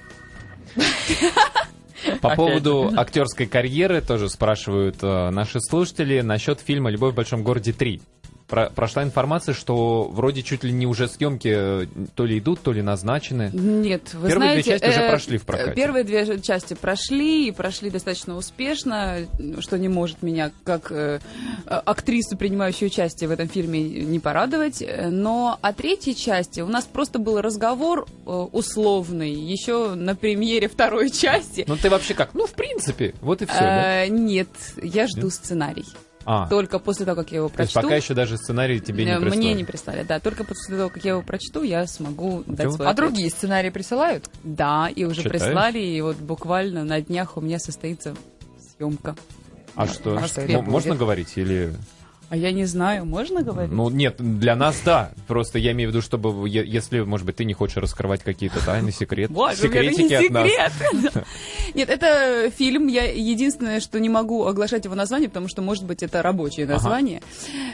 По 2.22 2.34
Опять 2.34 2.36
поводу 2.36 2.92
актерской 2.96 3.48
карьеры 3.48 4.02
тоже 4.02 4.30
спрашивают 4.30 4.98
э, 5.02 5.30
наши 5.32 5.60
слушатели 5.60 6.22
насчет 6.22 6.60
фильма 6.60 6.92
«Любовь 6.92 7.14
в 7.14 7.16
большом 7.16 7.42
городе 7.42 7.72
3». 7.72 8.02
Про- 8.48 8.70
прошла 8.70 9.04
информация, 9.04 9.56
что 9.56 10.04
вроде 10.04 10.44
чуть 10.44 10.64
ли 10.64 10.72
не 10.72 10.86
уже 10.86 11.08
съемки 11.08 11.48
э, 11.52 11.88
то 12.14 12.26
ли 12.26 12.38
идут, 12.38 12.62
то 12.62 12.72
ли 12.74 12.84
назначены. 12.84 13.50
Нет, 13.54 14.14
вы 14.14 14.30
Первые 14.30 14.54
две 14.54 14.64
знаете... 14.64 14.70
части 14.72 14.86
уже 14.88 15.02
э, 15.02 15.10
прошли 15.10 15.38
в 15.40 15.46
прокате. 15.46 15.72
Первые 15.74 16.04
две 16.04 16.40
части 16.40 16.76
прошли, 16.76 17.48
и 17.48 17.52
прошли 17.52 17.90
достаточно 17.90 18.36
успешно, 18.38 19.26
что 19.60 19.80
не 19.80 19.88
может 19.88 20.22
меня, 20.22 20.52
как 20.64 20.92
э, 20.92 21.20
актрису, 21.66 22.38
принимающую 22.38 22.88
участие 22.88 23.28
в 23.30 23.32
этом 23.32 23.48
фильме, 23.50 23.82
не 23.82 24.20
порадовать. 24.20 24.82
Э, 24.82 25.10
Но 25.10 25.58
о 25.62 25.74
третьей 25.74 26.16
части 26.16 26.62
у 26.62 26.68
нас 26.68 26.86
просто 26.86 27.18
был 27.18 27.42
разговор 27.42 28.06
э, 28.28 28.30
условный, 28.30 29.34
еще 29.34 29.96
на 29.96 30.16
премьере 30.16 30.68
второй 30.68 31.10
части. 31.12 31.66
Ну 31.68 31.78
ты 31.78 31.90
вообще 31.90 32.14
как? 32.14 32.36
Ну, 32.36 32.46
в 32.46 32.52
принципе, 32.54 33.16
вот 33.22 33.42
и 33.42 33.46
все, 33.46 33.60
да? 33.60 34.06
Э, 34.06 34.08
Нет, 34.08 34.50
я 34.84 35.08
жду 35.08 35.32
сценарий. 35.32 35.86
А, 36.28 36.48
Только 36.48 36.80
после 36.80 37.06
того, 37.06 37.22
как 37.22 37.32
я 37.32 37.38
его 37.38 37.50
то 37.50 37.62
есть 37.62 37.72
прочту. 37.74 37.88
пока 37.88 37.96
еще 37.98 38.16
даже 38.16 38.38
сценарий 38.38 38.80
тебе 38.80 39.06
не 39.06 39.12
э, 39.12 39.20
прислали. 39.20 39.38
Мне 39.38 39.54
не 39.54 39.64
прислали, 39.64 40.04
да. 40.04 40.20
Только 40.20 40.44
после 40.44 40.76
того, 40.76 40.90
как 40.90 41.06
я 41.06 41.12
его 41.12 41.22
прочту, 41.22 41.62
я 41.62 41.86
смогу 41.86 42.44
дать 42.48 42.74
свой 42.74 42.88
А 42.88 42.92
ответ. 42.92 43.08
другие 43.10 43.30
сценарии 43.30 43.70
присылают? 43.70 44.28
Да, 44.44 44.90
и 44.94 45.04
уже 45.04 45.22
Читаешь? 45.22 45.44
прислали, 45.44 45.80
и 45.80 46.02
вот 46.02 46.18
буквально 46.18 46.84
на 46.84 47.00
днях 47.00 47.38
у 47.38 47.42
меня 47.42 47.60
состоится 47.60 48.16
съемка. 48.78 49.16
А 49.76 49.86
что? 49.88 50.18
А 50.18 50.62
можно 50.62 50.92
будет? 50.92 51.00
говорить 51.00 51.34
или... 51.36 51.74
А 52.30 52.36
я 52.36 52.52
не 52.52 52.66
знаю, 52.66 53.06
можно 53.06 53.44
говорить? 53.44 53.72
Ну, 53.72 53.90
нет, 53.90 54.16
для 54.18 54.56
нас 54.56 54.82
да. 54.84 55.12
Просто 55.28 55.60
я 55.60 55.72
имею 55.74 55.90
в 55.90 55.94
виду, 55.94 56.02
чтобы, 56.02 56.50
е- 56.50 56.66
если, 56.66 57.02
может 57.02 57.26
быть, 57.26 57.36
ты 57.36 57.46
не 57.46 57.54
хочешь 57.54 57.78
раскрывать 57.78 58.24
какие-то 58.24 58.66
тайны, 58.66 58.92
секрет, 58.92 59.30
Боже, 59.30 59.68
у 59.68 59.70
меня 59.72 59.92
секретики 59.92 60.04
не 60.12 60.16
от 60.16 60.32
нас. 60.32 60.50
секрет. 60.74 61.24
Нет, 61.76 61.90
это 61.90 62.50
фильм. 62.50 62.88
Я 62.88 63.04
единственное, 63.12 63.80
что 63.80 64.00
не 64.00 64.10
могу 64.10 64.46
оглашать 64.48 64.86
его 64.86 64.96
название, 64.96 65.30
потому 65.30 65.48
что, 65.48 65.62
может 65.62 65.86
быть, 65.86 66.02
это 66.02 66.22
рабочее 66.24 66.66
название. 66.66 67.22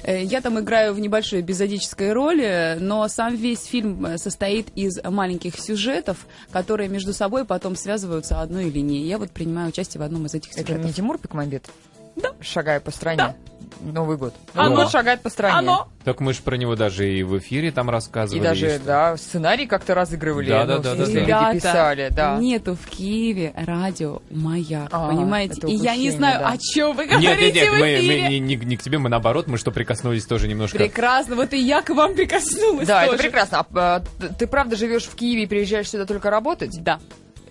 Э, 0.03 0.21
Я 0.24 0.42
там 0.42 0.59
играю 0.59 0.94
в 0.94 1.00
небольшой 1.00 1.41
эпизодической 1.41 2.12
роли, 2.12 2.77
но 2.79 3.08
сам 3.08 3.36
весь 3.36 3.63
фильм 3.63 4.05
э, 4.05 4.17
состоит 4.17 4.67
из 4.75 5.01
маленьких 5.03 5.58
сюжетов, 5.58 6.27
которые 6.51 6.89
между 6.89 7.13
собой 7.13 7.46
потом 7.46 7.75
связываются 7.77 8.41
одной 8.41 8.70
линией. 8.70 9.08
Я 9.08 9.17
вот 9.17 9.31
принимаю 9.31 9.70
участие 9.70 10.01
в 10.01 10.03
одном 10.03 10.25
из 10.25 10.34
этих 10.34 10.51
Это 10.51 10.62
сюжетов. 10.62 10.86
не 10.86 10.93
Тимур 10.93 11.17
Пикмамбет? 11.17 11.70
Да. 12.17 12.31
Шагая 12.41 12.79
по 12.81 12.91
стране. 12.91 13.34
Новый 13.83 14.17
год. 14.17 14.33
Оно. 14.53 14.75
Год 14.75 14.91
шагает 14.91 15.21
по 15.21 15.29
стране. 15.29 15.57
Оно! 15.57 15.88
Так 16.03 16.19
мы 16.19 16.33
же 16.33 16.41
про 16.41 16.55
него 16.55 16.75
даже 16.75 17.11
и 17.11 17.23
в 17.23 17.38
эфире 17.39 17.71
там 17.71 17.89
И 17.89 17.91
рассказывали. 17.91 18.43
даже, 18.43 18.69
что- 18.75 18.85
да, 18.85 19.17
сценарий 19.17 19.65
как-то 19.65 19.93
разыгрывали. 19.95 20.50
Да, 20.50 20.65
ну, 20.65 20.79
да, 20.79 20.95
да, 20.95 21.05
да, 21.05 21.25
да. 21.25 21.53
писали, 21.53 22.09
да. 22.11 22.38
нету 22.38 22.75
в 22.75 22.88
Киеве 22.88 23.53
радио 23.55 24.21
«Маяк», 24.29 24.89
А, 24.91 25.09
понимаете? 25.09 25.67
И 25.67 25.73
я 25.75 25.95
не 25.95 26.11
знаю, 26.11 26.39
да. 26.39 26.50
о 26.50 26.57
чем 26.57 26.95
вы 26.95 27.05
Нет, 27.05 27.19
нет, 27.19 27.31
говорите 27.38 27.59
нет, 27.61 27.69
в 27.73 27.79
мы, 27.79 27.95
эфире. 28.00 28.23
мы 28.23 28.29
не, 28.29 28.39
не- 28.39 28.55
не 28.65 28.77
к 28.77 28.81
тебе, 28.83 28.97
мы 28.97 29.09
наоборот, 29.09 29.47
мы 29.47 29.57
что 29.57 29.71
прикоснулись 29.71 30.25
тоже 30.25 30.47
немножко. 30.47 30.77
Прекрасно, 30.77 31.35
вот 31.35 31.53
и 31.53 31.57
я 31.59 31.81
к 31.81 31.89
вам 31.89 32.15
прикоснулась 32.15 32.88
Да, 32.88 33.01
тоже. 33.05 33.15
это 33.15 33.23
прекрасно. 33.23 33.65
А, 33.73 34.01
ты, 34.19 34.29
ты 34.29 34.47
правда 34.47 34.75
живешь 34.75 35.03
в 35.05 35.15
Киеве 35.15 35.43
и 35.43 35.47
приезжаешь 35.47 35.89
сюда 35.89 36.05
только 36.05 36.29
работать? 36.29 36.77
Да. 36.83 37.00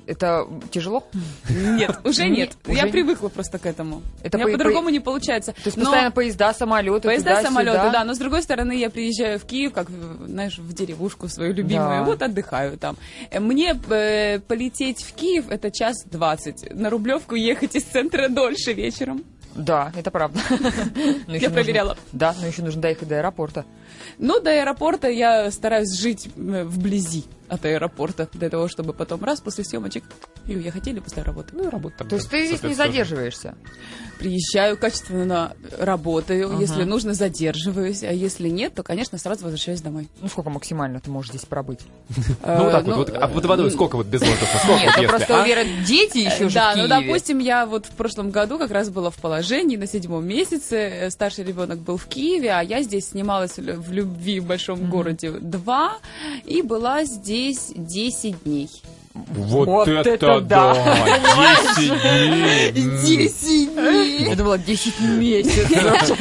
Это 0.07 0.47
тяжело? 0.71 1.05
Нет, 1.49 1.99
уже 2.05 2.25
Не- 2.29 2.37
нет. 2.39 2.53
Я 2.67 2.87
привыкла 2.87 3.29
просто 3.29 3.59
к 3.59 3.67
этому. 3.67 4.03
Это 4.23 4.39
У 4.39 4.41
меня 4.41 4.53
по-другому 4.57 4.89
не 4.89 5.01
получается. 5.01 5.53
То 5.53 5.61
есть 5.67 5.77
Но 5.77 5.85
постоянно 5.85 6.11
поезда, 6.11 6.53
самолеты, 6.55 7.09
Поезда, 7.09 7.43
самолеты, 7.43 7.91
да. 7.93 8.05
Но 8.05 8.15
с 8.15 8.19
другой 8.19 8.43
стороны, 8.43 8.73
я 8.73 8.91
приезжаю 8.91 9.39
в 9.39 9.45
Киев, 9.45 9.73
как, 9.73 9.89
в- 9.91 10.27
знаешь, 10.27 10.59
в 10.59 10.73
деревушку 10.73 11.29
свою 11.29 11.53
любимую. 11.53 12.05
Вот 12.05 12.23
отдыхаю 12.23 12.77
там. 12.79 12.97
Э, 13.31 13.41
Мне 13.41 13.79
э, 13.91 14.41
полететь 14.41 15.03
в 15.03 15.13
Киев 15.15 15.47
это 15.51 15.71
час 15.71 16.05
двадцать. 16.05 16.73
На 16.75 16.91
Рублевку 16.91 17.35
ехать 17.35 17.77
из 17.77 17.85
центра 17.85 18.29
дольше 18.29 18.73
вечером. 18.73 19.25
Да, 19.55 19.93
это 19.97 20.11
правда. 20.11 20.41
Я 21.27 21.51
проверяла. 21.51 21.97
Да, 22.13 22.35
но 22.41 22.47
еще 22.47 22.63
нужно 22.63 22.81
доехать 22.83 23.09
до 23.09 23.19
аэропорта. 23.19 23.65
Ну, 24.19 24.41
до 24.41 24.51
аэропорта 24.51 25.09
я 25.09 25.51
стараюсь 25.51 25.93
жить 25.99 26.29
э, 26.37 26.65
вблизи 26.65 27.25
от 27.51 27.65
аэропорта, 27.65 28.29
для 28.33 28.49
того, 28.49 28.69
чтобы 28.69 28.93
потом 28.93 29.23
раз 29.25 29.41
после 29.41 29.65
съемочек 29.65 30.05
и 30.47 30.57
уехать 30.57 30.87
или 30.89 31.01
после 31.01 31.23
работы. 31.23 31.49
Ну, 31.53 31.65
и 31.67 31.69
работа 31.69 31.97
там. 31.99 32.09
То 32.09 32.17
есть 32.17 32.31
ты 32.31 32.47
здесь 32.47 32.63
не 32.63 32.75
задерживаешься? 32.75 33.55
Приезжаю 34.19 34.77
качественно, 34.77 35.55
работаю, 35.79 36.51
Ага. 36.51 36.61
если 36.61 36.85
нужно, 36.85 37.15
задерживаюсь, 37.15 38.03
а 38.03 38.13
если 38.13 38.49
нет, 38.51 38.75
то, 38.75 38.83
конечно, 38.83 39.17
сразу 39.19 39.45
возвращаюсь 39.45 39.81
домой. 39.81 40.09
Ну, 40.21 40.29
сколько 40.29 40.51
максимально 40.51 41.01
ты 41.01 41.11
можешь 41.11 41.31
здесь 41.31 41.47
пробыть? 41.47 41.81
Ну, 42.47 42.65
вот 42.65 42.73
так 42.73 42.83
Э, 42.87 42.93
вот. 42.93 42.97
вот. 43.11 43.17
А 43.17 43.27
водой 43.29 43.67
м, 43.67 43.71
сколько 43.73 43.97
вот 43.97 44.07
без 44.07 44.21
воздуха? 44.21 44.59
Сколько 44.59 44.85
вот 44.87 44.95
ну 45.03 45.09
просто 45.09 45.39
а? 45.39 45.43
у 45.43 45.47
Веры 45.47 45.67
дети 45.87 46.19
еще 46.19 46.49
же 46.51 46.55
да, 46.55 46.75
ну, 46.77 46.87
допустим, 46.87 47.39
я 47.39 47.65
вот 47.67 47.87
в 47.87 47.91
прошлом 47.93 48.31
году 48.31 48.59
как 48.59 48.71
раз 48.71 48.91
была 48.91 49.11
в 49.11 49.17
положении 49.17 49.77
на 49.77 49.87
седьмом 49.87 50.27
месяце. 50.27 50.77
э, 50.77 51.11
Старший 51.11 51.45
ребенок 51.45 51.79
был 51.79 51.97
в 51.97 52.05
Киеве, 52.07 52.51
а 52.53 52.63
я 52.63 52.83
здесь 52.83 53.09
снималась 53.09 53.53
в 53.57 53.59
лю- 53.63 53.81
в 53.81 53.91
любви 53.91 54.41
в 54.41 54.47
большом 54.47 54.91
городе 54.91 55.31
два 55.31 55.95
и 56.45 56.61
была 56.63 57.05
здесь 57.05 57.40
10 57.49 58.45
дней. 58.45 58.71
Вот, 59.13 59.67
Вот 59.67 59.89
это, 59.89 60.09
это 60.09 60.41
да. 60.41 60.73
10 61.77 62.73
дней! 62.73 62.73
10 62.73 63.75
дней! 63.75 64.29
Я 64.29 64.37
думала, 64.37 64.57
10 64.57 65.01
месяцев. 65.01 66.17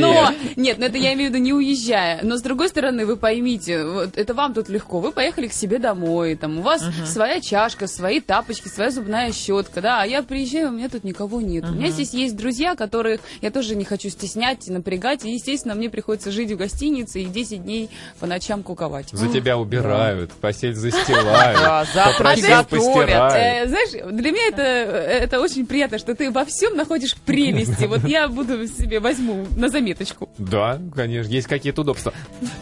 Но, 0.00 0.32
нет, 0.56 0.78
ну 0.78 0.86
это 0.86 0.98
я 0.98 1.14
имею 1.14 1.30
в 1.30 1.34
виду 1.34 1.44
не 1.44 1.52
уезжая. 1.52 2.20
Но 2.24 2.36
с 2.36 2.42
другой 2.42 2.70
стороны, 2.70 3.06
вы 3.06 3.16
поймите, 3.16 3.84
вот 3.84 4.18
это 4.18 4.34
вам 4.34 4.52
тут 4.52 4.68
легко. 4.68 4.98
Вы 4.98 5.12
поехали 5.12 5.46
к 5.46 5.52
себе 5.52 5.78
домой, 5.78 6.34
там 6.34 6.58
у 6.58 6.62
вас 6.62 6.82
своя 7.06 7.40
чашка, 7.40 7.86
свои 7.86 8.18
тапочки, 8.18 8.66
своя 8.66 8.90
зубная 8.90 9.30
щетка, 9.30 9.80
да, 9.80 10.02
а 10.02 10.06
я 10.06 10.24
приезжаю, 10.24 10.70
у 10.70 10.72
меня 10.72 10.88
тут 10.88 11.04
никого 11.04 11.40
нет. 11.40 11.64
У 11.70 11.72
меня 11.72 11.90
здесь 11.90 12.14
есть 12.14 12.36
друзья, 12.36 12.74
которых 12.74 13.20
я 13.42 13.52
тоже 13.52 13.76
не 13.76 13.84
хочу 13.84 14.08
стеснять 14.08 14.66
и 14.66 14.72
напрягать, 14.72 15.24
и, 15.24 15.30
естественно, 15.30 15.76
мне 15.76 15.88
приходится 15.88 16.32
жить 16.32 16.50
в 16.50 16.56
гостинице 16.56 17.22
и 17.22 17.26
10 17.26 17.62
дней 17.62 17.90
по 18.18 18.26
ночам 18.26 18.64
куковать. 18.64 19.10
За 19.12 19.28
тебя 19.28 19.56
убирают, 19.56 20.32
постель 20.32 20.74
застилают, 20.74 21.86
Да, 22.42 22.62
готовят. 22.62 22.84
постирать. 22.84 23.34
Э, 23.34 23.68
знаешь, 23.68 24.12
для 24.12 24.30
меня 24.30 24.48
это, 24.48 24.62
это 24.62 25.40
очень 25.40 25.66
приятно, 25.66 25.98
что 25.98 26.14
ты 26.14 26.30
во 26.30 26.44
всем 26.44 26.76
находишь 26.76 27.14
прелести. 27.16 27.84
Вот 27.84 28.04
я 28.04 28.28
буду 28.28 28.66
себе 28.66 29.00
возьму 29.00 29.46
на 29.56 29.68
заметочку. 29.68 30.28
Да, 30.38 30.78
конечно, 30.94 31.30
есть 31.30 31.46
какие-то 31.46 31.82
удобства. 31.82 32.12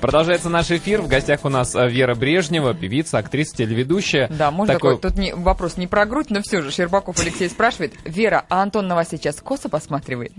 Продолжается 0.00 0.49
наш 0.49 0.71
эфир. 0.71 1.02
В 1.02 1.09
гостях 1.09 1.41
у 1.45 1.49
нас 1.49 1.75
э, 1.75 1.88
Вера 1.88 2.14
Брежнева, 2.14 2.75
певица, 2.75 3.19
актриса, 3.19 3.57
телеведущая. 3.57 4.29
Да, 4.29 4.50
можно 4.50 4.75
Такой- 4.75 4.97
такой, 4.97 5.11
тут 5.11 5.19
не, 5.19 5.35
вопрос 5.35 5.76
не 5.76 5.87
про 5.87 6.05
грудь, 6.07 6.31
но 6.31 6.41
все 6.43 6.62
же, 6.62 6.71
Щербаков 6.71 7.19
Алексей 7.21 7.49
спрашивает, 7.49 7.95
Вера, 8.05 8.45
а 8.49 8.62
Антон 8.62 8.87
на 8.87 8.95
вас 8.95 9.09
сейчас 9.11 9.41
косо 9.41 9.69
посматривает? 9.69 10.33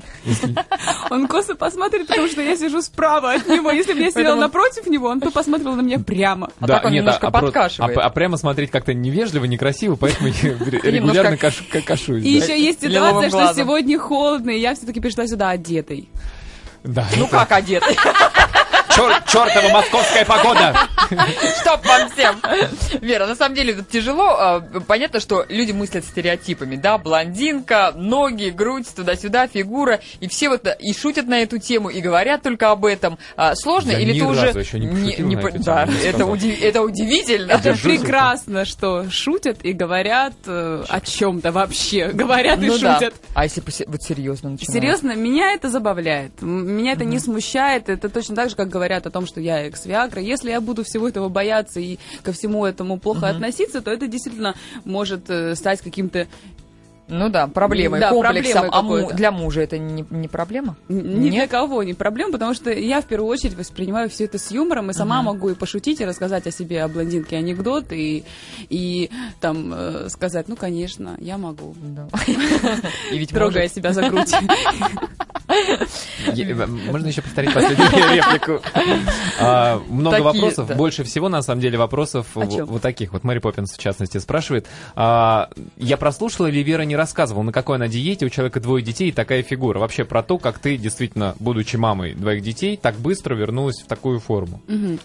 Он 1.10 1.28
косо 1.28 1.56
посмотрит, 1.56 2.08
потому 2.08 2.28
что 2.28 2.42
я 2.42 2.56
сижу 2.56 2.82
справа 2.82 3.34
от 3.34 3.48
него. 3.48 3.72
Если 3.72 3.94
бы 3.94 4.00
я 4.00 4.12
сидела 4.12 4.36
напротив 4.36 4.88
него, 4.88 5.08
он 5.08 5.20
бы 5.20 5.32
посмотрел 5.32 5.76
на 5.76 5.82
меня 5.82 6.00
прямо. 6.00 6.50
А 6.60 6.68
так 6.68 6.86
он 6.86 6.92
немножко 6.94 7.28
а 7.28 7.32
подкашивает. 7.32 7.98
А, 7.98 8.02
а 8.02 8.10
прямо 8.10 8.38
смотреть 8.38 8.72
как-то 8.72 8.94
невежливо, 9.14 9.46
некрасиво, 9.46 9.96
поэтому 9.96 10.30
я 10.30 10.34
регулярно 10.84 11.38
кашусь. 11.38 12.24
И 12.24 12.30
еще 12.30 12.60
есть 12.60 12.82
ситуация, 12.82 13.30
что 13.30 13.54
сегодня 13.56 14.00
холодно, 14.00 14.50
и 14.50 14.60
я 14.60 14.76
все-таки 14.76 15.00
пришла 15.00 15.28
сюда 15.28 15.50
одетой. 15.50 16.10
Да, 16.84 17.08
Ну 17.18 17.28
как 17.28 17.52
одетый? 17.52 17.96
Чер- 18.96 19.22
чертова 19.32 19.70
московская 19.74 20.26
погода! 20.26 20.76
Чтоб 21.62 21.86
вам 21.86 22.10
всем. 22.12 22.36
Вера, 23.02 23.28
на 23.28 23.36
самом 23.36 23.56
деле 23.56 23.74
это 23.74 23.84
тяжело. 23.84 24.28
А, 24.40 24.60
Понятно, 24.88 25.20
что 25.20 25.46
люди 25.50 25.72
мыслят 25.72 26.06
стереотипами, 26.06 26.76
да, 26.76 26.98
блондинка, 26.98 27.92
ноги, 27.96 28.50
грудь, 28.50 28.88
туда-сюда, 28.96 29.48
фигура, 29.48 30.00
и 30.20 30.28
все 30.28 30.50
вот 30.50 30.68
и 30.80 30.94
шутят 30.94 31.28
на 31.28 31.40
эту 31.42 31.58
тему, 31.60 31.90
и 31.90 32.02
говорят 32.02 32.42
только 32.44 32.72
об 32.72 32.86
этом. 32.86 33.18
А, 33.36 33.56
Сложно 33.56 33.92
Я 33.92 34.00
или 34.00 34.14
ни 34.14 34.20
ты 34.20 34.26
уже... 34.26 34.48
еще 34.48 34.80
не 34.80 34.88
пошутил 34.88 35.28
на 35.30 35.42
по- 35.42 35.48
эту 35.48 35.52
тему, 35.64 35.64
Да, 35.66 35.86
не 35.86 35.94
это, 36.00 36.10
сказал. 36.18 36.32
уди- 36.32 36.60
это 36.62 36.82
удивительно. 36.82 37.52
Это 37.52 37.74
прекрасно, 37.74 38.66
что 38.66 39.10
шутят 39.10 39.60
и 39.64 39.74
говорят 39.74 40.34
э, 40.46 40.84
о 40.88 41.02
чем-то 41.02 41.52
вообще. 41.52 42.08
Говорят 42.14 42.60
и 42.62 42.68
Ну 42.68 42.78
да. 42.78 42.96
шутят. 42.96 43.14
А 43.34 43.44
если 43.44 43.62
вот 43.88 44.02
серьезно 44.04 44.50
начинать? 44.52 44.74
Серьезно, 44.74 45.16
меня 45.16 45.54
это 45.54 45.70
забавляет. 45.70 46.42
Меня 46.42 46.94
это 46.94 47.06
не 47.06 47.20
смущает. 47.20 47.90
Это 47.90 48.10
точно 48.10 48.36
так 48.36 48.50
же, 48.50 48.56
как 48.56 48.70
говорят 48.70 48.83
о 49.06 49.12
том, 49.12 49.26
что 49.26 49.40
я 49.40 49.66
экс-виагра. 49.66 50.22
Если 50.22 50.50
я 50.50 50.62
буду 50.62 50.84
всего 50.84 51.08
этого 51.08 51.30
бояться 51.30 51.80
и 51.80 51.98
ко 52.24 52.32
всему 52.34 52.66
этому 52.66 53.00
плохо 53.00 53.30
относиться, 53.30 53.82
то 53.82 53.92
это 53.92 54.08
действительно 54.08 54.56
может 54.84 55.30
э, 55.30 55.56
стать 55.56 55.82
каким-то 55.82 56.28
Ну 57.16 57.30
да, 57.30 57.48
проблемой, 57.48 58.00
Да, 58.00 58.10
комплексом. 58.10 58.62
проблемой 58.64 58.70
А 58.72 58.82
му- 58.82 59.12
для 59.14 59.32
мужа 59.32 59.62
это 59.62 59.78
не, 59.78 60.04
не 60.10 60.28
проблема? 60.28 60.76
н- 60.90 60.98
ни 61.22 61.30
для 61.30 61.42
Нет? 61.42 61.52
кого 61.52 61.84
не 61.84 61.94
проблема, 61.94 62.32
потому 62.32 62.54
что 62.56 62.72
я 62.72 63.02
в 63.02 63.06
первую 63.06 63.30
очередь 63.30 63.56
воспринимаю 63.56 64.10
все 64.10 64.26
это 64.26 64.38
с 64.40 64.50
юмором 64.52 64.90
и 64.90 64.94
сама 64.94 65.22
могу 65.22 65.50
и 65.50 65.54
пошутить, 65.54 66.02
и 66.02 66.06
рассказать 66.06 66.48
о 66.48 66.52
себе 66.52 66.84
о 66.84 66.88
блондинке 66.88 67.38
анекдот, 67.38 67.92
и, 67.92 68.24
и 68.70 69.12
там 69.40 69.72
э, 69.76 70.08
сказать, 70.10 70.48
ну, 70.48 70.56
конечно, 70.56 71.16
я 71.20 71.38
могу. 71.38 71.76
Трогая 73.30 73.68
себя 73.70 73.94
за 73.94 74.10
грудь. 74.10 74.34
Э, 75.48 76.66
Можно 76.92 77.08
еще 77.08 77.22
повторить 77.22 77.54
последнюю 77.54 77.90
реплику? 78.16 78.62
А, 79.40 79.82
Много 79.88 80.22
вопросов, 80.22 80.76
больше 80.76 81.04
всего, 81.04 81.30
на 81.30 81.42
самом 81.42 81.62
деле, 81.62 81.78
вопросов 81.78 82.28
вот 82.34 82.82
таких. 82.82 83.14
Вот 83.14 83.24
Мэри 83.24 83.40
Поппинс, 83.40 83.74
в 83.74 83.78
частности, 83.78 84.18
спрашивает. 84.18 84.68
а, 84.96 85.50
Я 85.78 85.98
прослушала, 85.98 86.48
или 86.48 86.60
Вера 86.64 86.84
не 86.84 86.96
рассказывала, 87.04 87.44
на 87.44 87.52
какой 87.52 87.76
она 87.76 87.90
диете, 87.90 88.26
у 88.26 88.30
человека 88.30 88.62
двое 88.62 88.82
детей 88.82 89.10
и 89.10 89.12
такая 89.12 89.44
фигура. 89.44 89.78
Вообще 89.80 90.06
про 90.06 90.24
то, 90.24 90.38
как 90.38 90.58
ты, 90.60 90.78
действительно, 90.78 91.36
будучи 91.40 91.76
мамой 91.76 92.14
двоих 92.14 92.42
детей, 92.42 92.78
так 92.82 92.96
быстро 92.96 93.36
вернулась 93.36 93.82
в 93.82 93.88
такую 93.88 94.20
форму. 94.20 94.62
Мгм. 94.68 95.00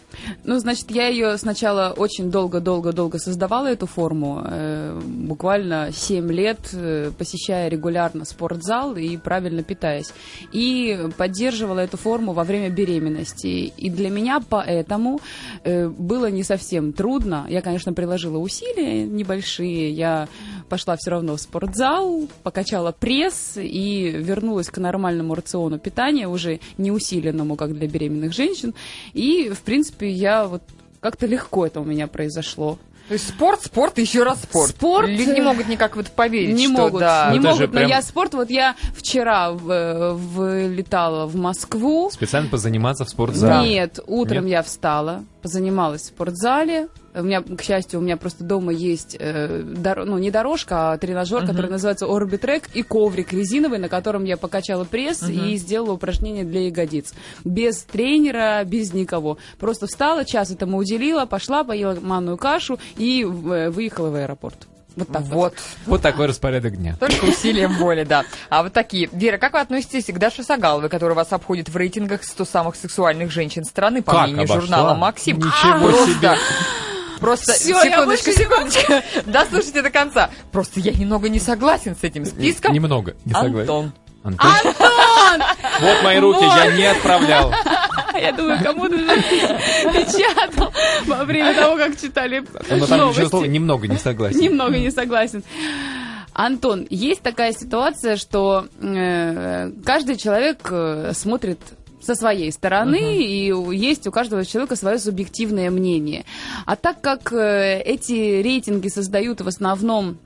Ну, 0.44 0.58
значит, 0.60 0.90
я 0.92 1.08
ее 1.08 1.36
сначала 1.38 1.92
очень 1.96 2.30
долго-долго-долго 2.30 3.18
создавала, 3.18 3.66
эту 3.66 3.86
форму. 3.86 4.42
э, 4.44 5.00
буквально 5.04 5.90
7 5.92 6.30
лет, 6.30 6.60
э, 6.72 7.10
посещая 7.18 7.68
регулярно 7.68 8.24
спортзал 8.24 8.96
и 8.96 9.16
правильно 9.16 9.62
питаясь. 9.62 10.12
И 10.52 11.08
поддерживала 11.16 11.80
эту 11.80 11.96
форму 11.96 12.32
во 12.32 12.44
время 12.44 12.70
беременности. 12.70 13.72
И 13.76 13.90
для 13.90 14.10
меня 14.10 14.40
поэтому 14.48 15.20
э, 15.64 15.88
было 15.88 16.30
не 16.30 16.44
совсем 16.44 16.92
трудно. 16.92 17.46
Я, 17.48 17.60
конечно, 17.60 17.92
приложила 17.92 18.38
усилия 18.38 19.04
небольшие. 19.04 19.90
Я 19.90 20.28
пошла 20.68 20.96
все 20.96 21.10
равно 21.10 21.34
в 21.36 21.40
спортзал, 21.40 21.88
покачала 22.42 22.92
пресс 22.92 23.52
и 23.57 24.11
вернулась 24.11 24.68
к 24.68 24.78
нормальному 24.78 25.35
рациону 25.35 25.78
питания, 25.78 26.28
уже 26.28 26.61
не 26.76 26.90
усиленному, 26.90 27.57
как 27.57 27.75
для 27.76 27.87
беременных 27.88 28.33
женщин. 28.33 28.75
И, 29.12 29.50
в 29.50 29.61
принципе, 29.62 30.09
я 30.11 30.47
вот 30.47 30.62
как-то 31.00 31.26
легко 31.26 31.66
это 31.66 31.80
у 31.80 31.85
меня 31.85 32.07
произошло. 32.07 32.78
То 33.09 33.14
есть 33.14 33.26
спорт, 33.28 33.62
спорт 33.62 33.99
и 33.99 34.02
еще 34.02 34.23
раз 34.23 34.42
спорт. 34.42 34.71
Спорт, 34.71 35.09
Люди 35.09 35.30
не 35.30 35.40
э, 35.40 35.42
могут 35.42 35.66
никак 35.66 35.97
вот 35.97 36.09
поверить, 36.09 36.54
не 36.54 36.64
что 36.66 36.76
могут, 36.76 37.00
да. 37.00 37.30
не 37.33 37.38
Это 37.38 37.49
могут, 37.49 37.73
но 37.73 37.78
прям- 37.78 37.88
я 37.88 38.02
спорт, 38.02 38.35
вот 38.35 38.50
я 38.50 38.75
вчера 38.95 39.50
в- 39.52 40.12
вылетала 40.12 41.25
в 41.26 41.35
Москву, 41.35 42.11
Специально 42.12 42.50
позаниматься 42.50 43.07
в 43.07 43.09
спортзале. 43.09 43.66
Нет, 43.66 43.99
утром 44.07 44.45
Нет? 44.45 44.52
я 44.52 44.62
встала, 44.62 45.25
позанималась 45.48 46.02
в 46.02 46.06
спортзале. 46.06 46.88
У 47.14 47.22
меня, 47.22 47.40
к 47.40 47.62
счастью, 47.62 48.00
у 48.00 48.02
меня 48.02 48.16
просто 48.16 48.44
дома 48.44 48.70
есть, 48.70 49.16
э, 49.18 49.62
доро- 49.62 50.04
ну, 50.04 50.18
не 50.18 50.30
дорожка, 50.30 50.92
а 50.92 50.98
тренажер, 50.98 51.46
который 51.46 51.70
называется 51.70 52.04
Orbitrek, 52.06 52.64
и 52.74 52.82
коврик 52.82 53.32
резиновый, 53.32 53.78
на 53.78 53.88
котором 53.88 54.24
я 54.24 54.36
покачала 54.36 54.84
пресс 54.84 55.22
и 55.28 55.56
сделала 55.56 55.94
упражнения 55.94 56.44
для 56.44 56.66
ягодиц. 56.66 57.14
Без 57.44 57.82
тренера, 57.82 58.62
без 58.64 58.92
никого. 58.92 59.38
Просто 59.58 59.86
встала, 59.86 60.24
час 60.24 60.50
этому 60.50 60.76
уделила, 60.76 61.24
пошла, 61.24 61.64
поела 61.64 61.98
манную 62.00 62.36
кашу 62.36 62.78
и 62.98 63.22
э, 63.22 63.70
выехала 63.70 64.10
в 64.10 64.14
аэропорт. 64.14 64.68
Вот 64.98 65.08
так 65.12 65.22
вот. 65.22 65.34
Вот. 65.34 65.54
Вот 65.86 66.02
такой 66.02 66.26
распорядок 66.26 66.76
дня. 66.76 66.96
Только 66.98 67.24
усилием 67.24 67.74
воли, 67.78 68.04
да. 68.04 68.24
А 68.50 68.62
вот 68.62 68.72
такие. 68.72 69.08
Вера, 69.12 69.38
как 69.38 69.52
вы 69.54 69.60
относитесь 69.60 70.06
к 70.06 70.18
Даше 70.18 70.42
Сагаловой, 70.42 70.88
которая 70.88 71.14
вас 71.16 71.32
обходит 71.32 71.68
в 71.68 71.76
рейтингах 71.76 72.24
100 72.24 72.44
самых 72.44 72.76
сексуальных 72.76 73.30
женщин 73.30 73.64
страны, 73.64 74.02
по 74.02 74.12
Как 74.12 74.22
мнению 74.24 74.44
обошла? 74.44 74.60
журнала 74.60 74.94
«Максим»? 74.94 75.36
Ничего 75.38 75.88
Просто- 75.88 76.12
себе. 76.12 76.34
Просто, 77.20 77.52
Всё, 77.54 77.82
я 77.82 77.90
секундочку, 77.90 78.30
секундочку, 78.30 78.92
дослушайте 79.26 79.82
до 79.82 79.90
конца. 79.90 80.30
Просто 80.52 80.78
я 80.78 80.92
немного 80.92 81.28
не 81.28 81.40
согласен 81.40 81.96
с 82.00 82.04
этим 82.04 82.24
списком. 82.24 82.72
Немного, 82.72 83.14
не 83.24 83.32
согласен. 83.32 83.60
Антон. 83.60 83.92
Антон. 84.22 85.42
Вот 85.80 86.02
мои 86.04 86.18
руки, 86.18 86.44
я 86.44 86.70
не 86.76 86.84
отправлял. 86.86 87.52
Я 88.20 88.32
думаю, 88.32 88.58
кому 88.62 88.84
нужно 88.84 89.14
печатал 89.92 90.72
во 91.06 91.25
время 91.25 91.54
того, 91.54 91.76
как 91.76 92.00
читали 92.00 92.44
там 92.68 92.78
новости. 92.98 93.25
слово 93.26 93.44
немного 93.46 93.87
не 93.88 93.96
согласен. 93.96 94.40
Немного 94.40 94.78
не 94.78 94.90
согласен. 94.90 95.42
Антон, 96.32 96.87
есть 96.88 97.22
такая 97.22 97.52
ситуация, 97.52 98.16
что 98.16 98.66
э, 98.80 99.70
каждый 99.84 100.16
человек 100.16 100.68
э, 100.70 101.12
смотрит 101.14 101.58
со 102.00 102.14
своей 102.14 102.52
стороны, 102.52 103.16
и 103.25 103.50
у- 103.50 103.72
есть 103.72 104.06
у 104.06 104.12
каждого 104.12 104.44
человека 104.44 104.76
свое 104.76 104.98
субъективное 105.00 105.68
мнение. 105.70 106.25
А 106.64 106.76
так 106.76 107.00
как 107.00 107.32
э, 107.32 107.80
эти 107.80 108.40
рейтинги 108.40 108.87
создают 108.88 109.40
в 109.40 109.48
основном 109.48 110.18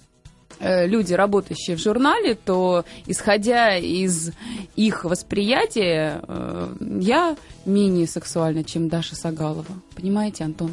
люди, 0.86 1.12
работающие 1.14 1.76
в 1.76 1.80
журнале, 1.80 2.34
то, 2.34 2.84
исходя 3.06 3.76
из 3.76 4.30
их 4.76 5.04
восприятия, 5.04 6.20
э, 6.26 6.74
я 7.00 7.36
менее 7.64 8.06
сексуальна, 8.06 8.64
чем 8.64 8.88
Даша 8.88 9.14
Сагалова. 9.16 9.64
Понимаете, 9.94 10.44
Антон? 10.44 10.70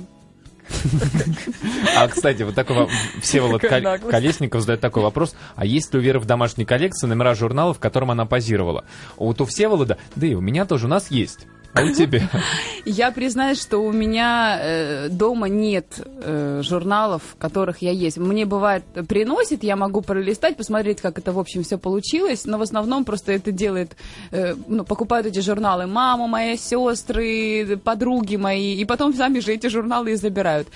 А, 1.97 2.07
кстати, 2.07 2.43
вот 2.43 2.55
такой 2.55 2.75
во- 2.75 2.89
Всеволод. 3.21 3.61
Колесников 3.61 4.61
задает 4.61 4.81
такой 4.81 5.03
вопрос. 5.03 5.35
А 5.55 5.65
есть 5.65 5.93
ли 5.93 5.99
у 5.99 6.01
Веры 6.01 6.19
в 6.19 6.25
домашней 6.25 6.65
коллекции 6.65 7.07
номера 7.07 7.33
журналов, 7.35 7.77
в 7.77 7.79
котором 7.79 8.11
она 8.11 8.25
позировала? 8.25 8.85
Вот 9.17 9.41
у 9.41 9.45
Всеволода, 9.45 9.97
да 10.15 10.27
и 10.27 10.35
у 10.35 10.41
меня 10.41 10.65
тоже, 10.65 10.85
у 10.85 10.89
нас 10.89 11.09
есть. 11.11 11.47
А 11.73 11.83
у 11.83 11.91
тебя? 11.91 12.29
Я 12.85 13.11
признаюсь, 13.11 13.61
что 13.61 13.79
у 13.79 13.91
меня 13.91 14.59
э, 14.61 15.09
дома 15.09 15.47
нет 15.47 15.85
э, 16.05 16.61
журналов, 16.63 17.21
в 17.33 17.35
которых 17.37 17.81
я 17.81 17.91
есть. 17.91 18.17
Мне 18.17 18.45
бывает 18.45 18.83
приносит, 19.07 19.63
я 19.63 19.75
могу 19.75 20.01
пролистать, 20.01 20.57
посмотреть, 20.57 20.99
как 21.01 21.19
это 21.19 21.31
в 21.31 21.39
общем 21.39 21.63
все 21.63 21.77
получилось, 21.77 22.45
но 22.45 22.57
в 22.57 22.61
основном 22.61 23.05
просто 23.05 23.31
это 23.31 23.51
делает, 23.51 23.95
э, 24.31 24.55
ну, 24.67 24.83
покупают 24.83 25.27
эти 25.27 25.39
журналы 25.39 25.85
мама 25.85 26.27
моя, 26.27 26.57
сестры, 26.57 27.77
подруги 27.83 28.35
мои, 28.35 28.75
и 28.75 28.85
потом 28.85 29.13
сами 29.13 29.39
же 29.39 29.53
эти 29.53 29.67
журналы 29.67 30.11
и 30.11 30.15
забирают. 30.15 30.67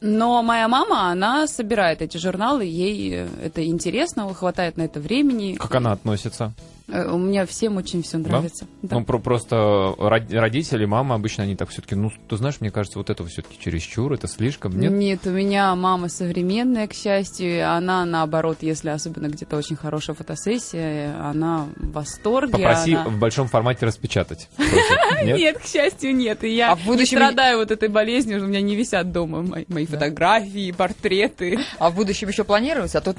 Но 0.00 0.42
моя 0.42 0.68
мама, 0.68 1.10
она 1.10 1.46
собирает 1.46 2.02
эти 2.02 2.18
журналы, 2.18 2.64
ей 2.64 3.14
э, 3.14 3.28
это 3.44 3.64
интересно, 3.64 4.32
хватает 4.34 4.76
на 4.76 4.82
это 4.82 5.00
времени. 5.00 5.54
Как 5.54 5.74
она 5.74 5.92
относится? 5.92 6.52
Э, 6.88 7.10
У 7.10 7.18
меня 7.18 7.46
всем 7.46 7.76
очень 7.78 8.02
все 8.02 8.18
нравится. 8.18 8.66
Да. 8.82 8.96
Ну, 8.98 9.04
про- 9.04 9.18
просто 9.18 9.94
род- 9.98 10.30
родители, 10.32 10.84
мама 10.84 11.14
обычно, 11.14 11.44
они 11.44 11.56
так 11.56 11.70
все-таки, 11.70 11.94
ну, 11.94 12.12
ты 12.28 12.36
знаешь, 12.36 12.56
мне 12.60 12.70
кажется, 12.70 12.98
вот 12.98 13.08
это 13.10 13.24
все-таки 13.26 13.58
чересчур, 13.58 14.12
это 14.12 14.28
слишком, 14.28 14.78
нет? 14.78 15.26
у 15.26 15.30
меня 15.30 15.74
мама 15.74 16.08
современная, 16.08 16.86
к 16.86 16.92
счастью. 16.92 17.68
Она, 17.70 18.04
наоборот, 18.04 18.58
если 18.60 18.90
особенно 18.90 19.28
где-то 19.28 19.56
очень 19.56 19.76
хорошая 19.76 20.14
фотосессия, 20.14 21.14
она 21.20 21.66
в 21.76 21.92
восторге. 21.92 22.52
Попроси 22.52 22.94
она- 22.94 23.08
в 23.08 23.18
большом 23.18 23.48
формате 23.48 23.86
распечатать. 23.86 24.48
Нет? 25.24 25.38
Нет, 25.38 25.58
к 25.58 25.64
счастью, 25.66 26.14
нет. 26.14 26.44
И 26.44 26.54
я 26.54 26.72
А 26.72 26.76
в 26.76 26.84
будущем- 26.84 27.16
не 27.18 27.24
страдаю 27.24 27.58
вот 27.58 27.70
этой 27.70 27.88
болезнью, 27.88 28.42
у 28.42 28.46
меня 28.46 28.60
не 28.60 28.76
висят 28.76 29.10
дома 29.10 29.42
мои, 29.68 29.86
фотографии, 29.86 30.70
портреты. 30.72 31.58
А 31.78 31.88
в 31.90 31.94
будущем 31.94 32.28
еще 32.28 32.44
планируется? 32.44 32.98
А 32.98 33.00
тут 33.00 33.18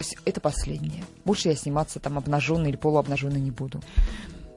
с- 0.00 0.14
это 0.24 0.40
последнее. 0.40 1.04
Больше 1.24 1.48
я 1.50 1.54
сниматься 1.54 2.00
там 2.00 2.18
обнаженной 2.18 2.70
или 2.70 2.76
полуобнаженной 2.96 3.40
не 3.40 3.50
буду. 3.50 3.80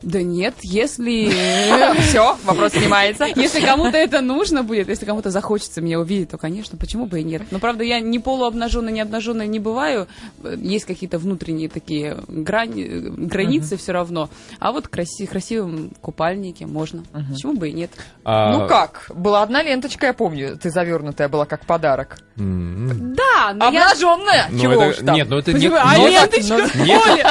Да 0.01 0.21
нет, 0.21 0.55
если... 0.61 1.29
Все, 2.01 2.37
вопрос 2.45 2.71
снимается. 2.73 3.25
Если 3.35 3.59
кому-то 3.61 3.97
это 3.97 4.21
нужно 4.21 4.63
будет, 4.63 4.87
если 4.87 5.05
кому-то 5.05 5.29
захочется 5.29 5.81
меня 5.81 5.99
увидеть, 5.99 6.29
то, 6.29 6.37
конечно, 6.37 6.77
почему 6.77 7.05
бы 7.05 7.19
и 7.19 7.23
нет. 7.23 7.43
Но, 7.51 7.59
правда, 7.59 7.83
я 7.83 7.99
не 7.99 8.19
полуобнаженная, 8.19 8.93
не 8.93 9.01
обнаженная 9.01 9.47
не 9.47 9.59
бываю. 9.59 10.07
Э, 10.43 10.55
Есть 10.57 10.85
какие-то 10.85 11.19
внутренние 11.19 11.67
такие 11.69 12.17
грани, 12.27 12.83
э, 12.83 12.99
границы 13.09 13.75
все 13.77 13.91
равно. 13.91 14.29
А 14.59 14.71
вот 14.71 14.87
краси, 14.87 15.25
красивым 15.25 15.91
купальнике 16.01 16.65
можно. 16.65 17.03
Почему 17.31 17.53
бы 17.53 17.69
и 17.69 17.73
нет? 17.73 17.91
А, 18.23 18.51
Ну 18.51 18.67
как? 18.67 19.11
Была 19.13 19.43
одна 19.43 19.61
ленточка, 19.61 20.07
я 20.07 20.13
помню, 20.13 20.57
ты 20.57 20.69
завернутая 20.69 21.27
была 21.27 21.45
как 21.45 21.65
подарок. 21.65 22.19
Да, 22.37 23.53
но. 23.53 23.67
Обнаженная! 23.67 24.47
Ну, 24.49 24.59
Чего 24.59 24.73
это- 24.73 24.87
уж 24.87 25.05
там. 25.05 25.15
Нет, 25.15 25.27
ну 25.29 25.37
это? 25.39 25.51
А 25.51 25.97
ну, 25.97 26.07
ленточка? 26.07 26.55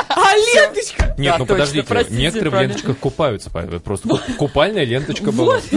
а 0.09 0.37
ленточка? 0.37 1.15
Нет, 1.17 1.35
ну 1.39 1.47
подождите, 1.47 2.07
некоторые. 2.11 2.58
Ленточках 2.63 2.99
купаются, 2.99 3.51
просто 3.51 4.09
ку- 4.09 4.21
купальная 4.37 4.85
ленточка 4.85 5.33
была. 5.33 5.61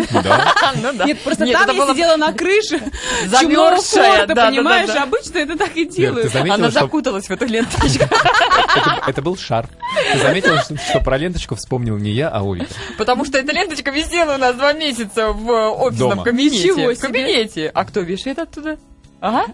Нет, 1.05 1.19
просто 1.21 1.45
там 1.45 1.75
я 1.75 1.87
сидела 1.87 2.17
на 2.17 2.33
крыше 2.33 2.81
Замерзшая, 3.27 4.27
понимаешь? 4.27 4.89
Обычно 4.89 5.39
это 5.39 5.57
так 5.57 5.75
и 5.75 5.85
делают. 5.85 6.33
Она 6.35 6.69
закуталась 6.71 7.27
в 7.27 7.31
эту 7.31 7.45
ленточку. 7.45 8.05
это, 9.07 9.21
был 9.21 9.37
шар. 9.37 9.67
Ты 10.11 10.19
заметила, 10.19 10.61
что, 10.61 10.99
про 10.99 11.17
ленточку 11.17 11.55
вспомнил 11.55 11.97
не 11.97 12.11
я, 12.11 12.29
а 12.29 12.41
Ольга. 12.43 12.67
Потому 12.97 13.25
что 13.25 13.37
эта 13.37 13.51
ленточка 13.51 13.91
висела 13.91 14.35
у 14.35 14.37
нас 14.37 14.55
два 14.55 14.73
месяца 14.73 15.31
в 15.31 15.49
офисном 15.51 16.23
кабинете. 16.23 16.93
В 16.93 16.99
кабинете. 16.99 17.71
А 17.73 17.85
кто 17.85 18.01
вешает 18.01 18.39
оттуда? 18.39 18.77
Ага. 19.21 19.45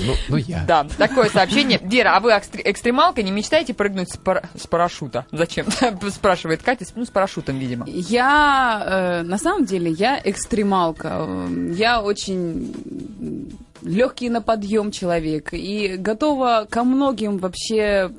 Ну, 0.00 0.14
ну 0.28 0.36
я. 0.36 0.64
Да, 0.66 0.86
такое 0.98 1.28
сообщение. 1.28 1.78
Вера, 1.82 2.16
а 2.16 2.20
вы 2.20 2.30
экстр- 2.32 2.62
экстремалка, 2.64 3.22
не 3.22 3.30
мечтаете 3.30 3.74
прыгнуть 3.74 4.10
с, 4.12 4.16
пара- 4.16 4.48
с 4.56 4.66
парашюта? 4.66 5.26
Зачем? 5.32 5.66
Спрашивает 6.10 6.62
Катя. 6.62 6.84
Ну, 6.94 7.04
с 7.04 7.10
парашютом, 7.10 7.58
видимо. 7.58 7.86
Я, 7.88 9.20
э, 9.20 9.22
на 9.22 9.38
самом 9.38 9.64
деле, 9.64 9.90
я 9.90 10.20
экстремалка. 10.22 11.26
Э, 11.28 11.72
Я 11.74 12.00
очень 12.02 13.54
легкий 13.82 14.28
на 14.28 14.42
подъем 14.42 14.90
человек 14.90 15.52
и 15.52 15.96
готова 15.96 16.66
ко 16.68 16.84
многим 16.84 17.38
вообще 17.38 18.10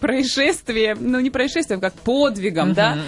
происшествиям, 0.00 0.98
ну 1.00 1.20
не 1.20 1.30
происшествиям, 1.30 1.80
как 1.80 1.94
подвигам, 1.94 2.72
да. 2.74 2.98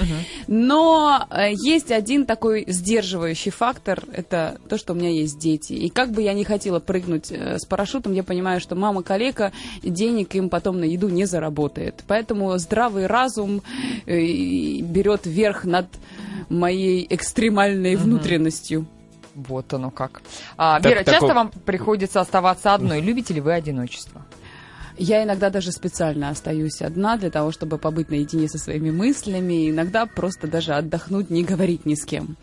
Но 0.46 1.26
э, 1.30 1.52
есть 1.52 1.90
один 1.90 2.26
такой 2.26 2.64
сдерживающий 2.66 3.50
фактор, 3.50 4.02
это 4.12 4.58
то, 4.68 4.78
что 4.78 4.92
у 4.92 4.96
меня 4.96 5.10
есть 5.10 5.38
дети. 5.38 5.72
И 5.72 5.88
как 5.88 6.10
бы 6.12 6.22
я 6.22 6.32
не 6.34 6.44
хотела 6.44 6.78
прыгнуть 6.80 7.30
э, 7.32 7.58
с 7.58 7.66
парашютом, 7.66 8.12
я 8.12 8.22
понимаю, 8.22 8.60
что 8.60 8.74
мама 8.74 9.02
калека, 9.02 9.52
денег 9.82 10.34
им 10.34 10.48
потом 10.48 10.78
на 10.80 10.84
еду 10.84 11.08
не 11.08 11.24
заработает. 11.24 12.04
Поэтому 12.06 12.56
здравый 12.58 13.06
разум 13.06 13.62
э, 14.06 14.16
берет 14.80 15.26
верх 15.26 15.64
над 15.64 15.86
моей 16.48 17.06
экстремальной 17.08 17.96
внутренностью. 17.96 18.86
Вот 19.34 19.72
оно 19.72 19.90
как. 19.90 20.20
А, 20.58 20.78
Так- 20.78 20.90
Вера, 20.90 20.98
часто 21.04 21.12
такой- 21.12 21.34
вам 21.34 21.50
приходится 21.64 22.20
оставаться 22.20 22.74
одной? 22.74 23.00
Любите 23.00 23.32
ли 23.32 23.40
вы 23.40 23.54
одиночество? 23.54 24.26
Я 24.98 25.24
иногда 25.24 25.50
даже 25.50 25.72
специально 25.72 26.28
остаюсь 26.28 26.82
одна 26.82 27.16
для 27.16 27.30
того, 27.30 27.52
чтобы 27.52 27.78
побыть 27.78 28.10
наедине 28.10 28.48
со 28.48 28.58
своими 28.58 28.90
мыслями, 28.90 29.70
иногда 29.70 30.06
просто 30.06 30.46
даже 30.46 30.74
отдохнуть, 30.74 31.30
не 31.30 31.44
говорить 31.44 31.86
ни 31.86 31.94
с 31.94 32.04
кем. 32.04 32.36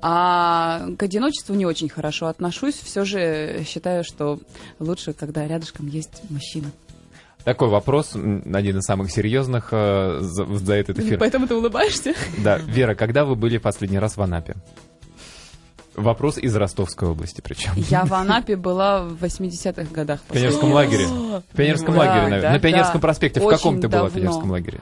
А 0.00 0.88
к 0.98 1.02
одиночеству 1.02 1.54
не 1.54 1.66
очень 1.66 1.88
хорошо 1.88 2.26
отношусь, 2.26 2.74
все 2.74 3.04
же 3.04 3.64
считаю, 3.66 4.04
что 4.04 4.38
лучше, 4.78 5.12
когда 5.12 5.46
рядышком 5.46 5.86
есть 5.86 6.22
мужчина. 6.30 6.70
Такой 7.44 7.68
вопрос, 7.68 8.14
один 8.14 8.78
из 8.78 8.82
самых 8.82 9.10
серьезных 9.10 9.68
э, 9.72 10.18
за, 10.20 10.44
за 10.44 10.74
этот 10.74 10.98
эфир. 10.98 11.18
Поэтому 11.18 11.46
ты 11.46 11.54
улыбаешься? 11.54 12.14
Да, 12.44 12.58
Вера, 12.58 12.94
когда 12.94 13.24
вы 13.24 13.36
были 13.36 13.58
последний 13.58 13.98
раз 13.98 14.16
в 14.16 14.22
Анапе? 14.22 14.56
Вопрос 15.98 16.38
из 16.38 16.54
Ростовской 16.56 17.08
области 17.08 17.40
причем. 17.40 17.72
Я 17.76 18.04
в 18.04 18.12
Анапе 18.14 18.56
была 18.56 19.02
в 19.02 19.22
80-х 19.22 19.92
годах. 19.92 20.20
В 20.28 20.32
пионерском 20.32 20.72
лагере. 20.72 21.06
В 21.06 21.42
пионерском 21.56 21.94
Да, 21.94 22.00
лагере, 22.00 22.22
наверное. 22.22 22.40
да, 22.42 22.50
На 22.52 22.58
пионерском 22.60 23.00
да. 23.00 23.06
проспекте. 23.06 23.40
В 23.40 23.44
Очень 23.46 23.56
каком 23.56 23.80
ты 23.80 23.88
была 23.88 24.08
в 24.08 24.12
пионерском 24.12 24.50
лагере? 24.50 24.80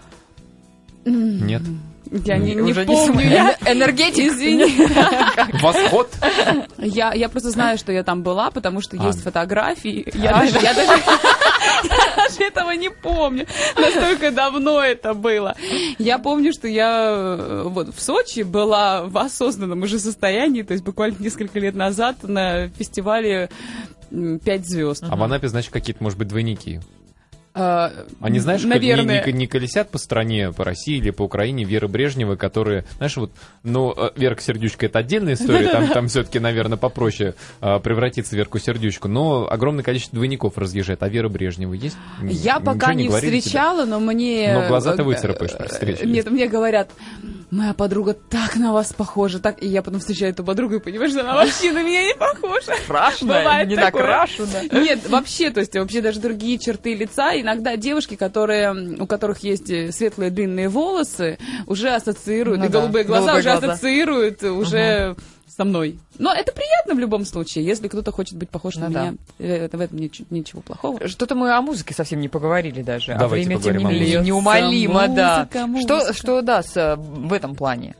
Нет? 1.04 1.62
Я 2.10 2.38
не, 2.38 2.54
не 2.54 2.70
Уже 2.72 2.84
помню. 2.84 3.06
см- 3.20 3.28
я- 3.30 3.56
Энергетик. 3.72 4.32
Извини. 4.32 4.88
Восход? 5.60 6.08
Я, 6.78 7.12
я 7.14 7.28
просто 7.28 7.50
знаю, 7.50 7.78
что 7.78 7.90
я 7.92 8.02
там 8.04 8.22
была, 8.22 8.50
потому 8.50 8.80
что 8.80 8.96
А. 9.00 9.06
есть 9.06 9.22
фотографии. 9.22 10.06
Я, 10.14 10.32
даже, 10.34 10.58
я, 10.60 10.74
даже, 10.74 10.92
я 11.84 12.16
даже 12.16 12.44
этого 12.44 12.70
не 12.72 12.90
помню. 12.90 13.46
Настолько 13.76 14.30
давно 14.30 14.80
это 14.82 15.14
было. 15.14 15.56
Я 15.98 16.18
помню, 16.18 16.52
что 16.52 16.68
я 16.68 17.36
э, 17.38 17.62
вот 17.66 17.94
в 17.94 18.00
Сочи 18.00 18.40
была 18.42 19.04
в 19.04 19.18
осознанном 19.18 19.82
уже 19.82 19.98
состоянии, 19.98 20.62
то 20.62 20.72
есть 20.72 20.84
буквально 20.84 21.16
несколько 21.18 21.58
лет 21.58 21.74
назад 21.74 22.16
на 22.22 22.68
фестивале 22.68 23.48
«Пять 24.44 24.66
звезд». 24.68 25.04
А 25.08 25.16
в 25.16 25.22
Анапе, 25.22 25.48
значит, 25.48 25.72
какие-то, 25.72 26.02
может 26.02 26.18
быть, 26.18 26.28
двойники. 26.28 26.80
А, 27.58 27.90
Они, 28.20 28.38
знаешь, 28.38 28.60
как 28.60 28.70
наверное. 28.70 29.24
не, 29.24 29.32
не- 29.32 29.38
не 29.38 29.46
колесят 29.46 29.90
по 29.90 29.96
стране, 29.96 30.52
по 30.52 30.62
России 30.62 30.98
или 30.98 31.08
по 31.10 31.22
Украине 31.22 31.64
Веры 31.64 31.88
Брежневой, 31.88 32.36
которые, 32.36 32.84
знаешь, 32.98 33.16
вот, 33.16 33.32
ну, 33.62 33.94
э, 33.96 34.10
Верка 34.14 34.42
Сердючка 34.42 34.84
это 34.84 34.98
отдельная 34.98 35.34
история, 35.34 35.68
там, 35.70 35.88
там 35.88 36.08
все-таки, 36.08 36.38
наверное, 36.38 36.76
попроще 36.76 37.34
э, 37.62 37.80
превратиться 37.80 38.34
в 38.34 38.38
Верку 38.38 38.58
Сердючку, 38.58 39.08
но 39.08 39.48
огромное 39.50 39.82
количество 39.82 40.16
двойников 40.16 40.58
разъезжает, 40.58 41.02
а 41.02 41.08
Вера 41.08 41.30
Брежнева 41.30 41.72
есть? 41.72 41.96
Я 42.22 42.60
пока 42.60 42.92
не 42.92 43.08
встречала, 43.08 43.86
но 43.86 44.00
мне... 44.00 44.52
Но 44.52 44.68
глаза 44.68 44.94
ты 44.94 45.00
э, 45.00 45.04
выцарапаешь 45.06 45.56
при 45.56 45.68
встрече. 45.68 46.04
Нет, 46.04 46.30
мне 46.30 46.48
говорят, 46.48 46.90
моя 47.50 47.72
подруга 47.72 48.12
так 48.12 48.56
на 48.56 48.74
вас 48.74 48.92
похожа, 48.92 49.38
так... 49.38 49.62
И 49.62 49.66
я 49.66 49.80
потом 49.82 50.00
встречаю 50.00 50.32
эту 50.32 50.44
подругу 50.44 50.74
и 50.74 50.78
понимаю, 50.78 51.08
что 51.10 51.20
она 51.20 51.34
вообще 51.34 51.72
на 51.72 51.82
меня 51.82 52.04
не 52.04 52.14
похожа. 52.14 52.72
Крашеная, 52.86 53.38
Бывает 53.40 53.68
не 53.68 53.76
накрашена. 53.76 54.62
Нет, 54.72 55.08
вообще, 55.08 55.50
то 55.50 55.60
есть 55.60 55.74
вообще 55.74 56.02
даже 56.02 56.20
другие 56.20 56.58
черты 56.58 56.94
лица. 56.94 57.32
Иногда 57.46 57.76
девушки, 57.76 58.16
которые, 58.16 58.96
у 58.98 59.06
которых 59.06 59.38
есть 59.44 59.70
э, 59.70 59.92
светлые 59.92 60.30
длинные 60.30 60.68
волосы, 60.68 61.38
уже 61.66 61.90
ассоциируют, 61.94 62.58
Ну 62.60 62.66
и 62.66 62.68
да, 62.68 62.80
голубые 62.80 63.04
глаза 63.04 63.26
голубые 63.32 63.40
уже 63.40 63.50
глаза. 63.58 63.72
ассоциируют 63.72 64.42
уже 64.42 65.16
со 65.48 65.64
мной. 65.64 65.98
Но 66.18 66.34
это 66.34 66.52
приятно 66.52 66.94
в 66.94 66.98
любом 66.98 67.24
случае, 67.24 67.64
если 67.64 67.88
кто-то 67.88 68.10
хочет 68.12 68.36
быть 68.36 68.50
похож 68.50 68.74
на 68.76 68.88
Ну 68.88 68.94
да. 68.94 69.02
меня. 69.02 69.16
Это 69.38 69.78
в 69.78 69.80
этом 69.80 69.98
ничего, 69.98 70.26
ничего 70.30 70.60
плохого. 70.60 71.06
Что-то 71.08 71.34
мы 71.34 71.52
о 71.52 71.62
музыке 71.62 71.94
совсем 71.94 72.20
не 72.20 72.28
поговорили 72.28 72.82
даже. 72.82 73.12
а 73.12 73.18
Давайте 73.18 73.46
время, 73.46 73.62
тем 73.62 73.76
не 73.78 73.84
менее, 73.84 74.20
неумолимо, 74.22 75.08
да. 75.08 75.48
Музыка, 75.66 75.80
Что, 75.82 75.94
музыка. 75.96 76.12
что 76.14 76.42
даст 76.42 76.76
э, 76.76 76.96
в 76.96 77.32
этом 77.32 77.54
плане? 77.54 77.94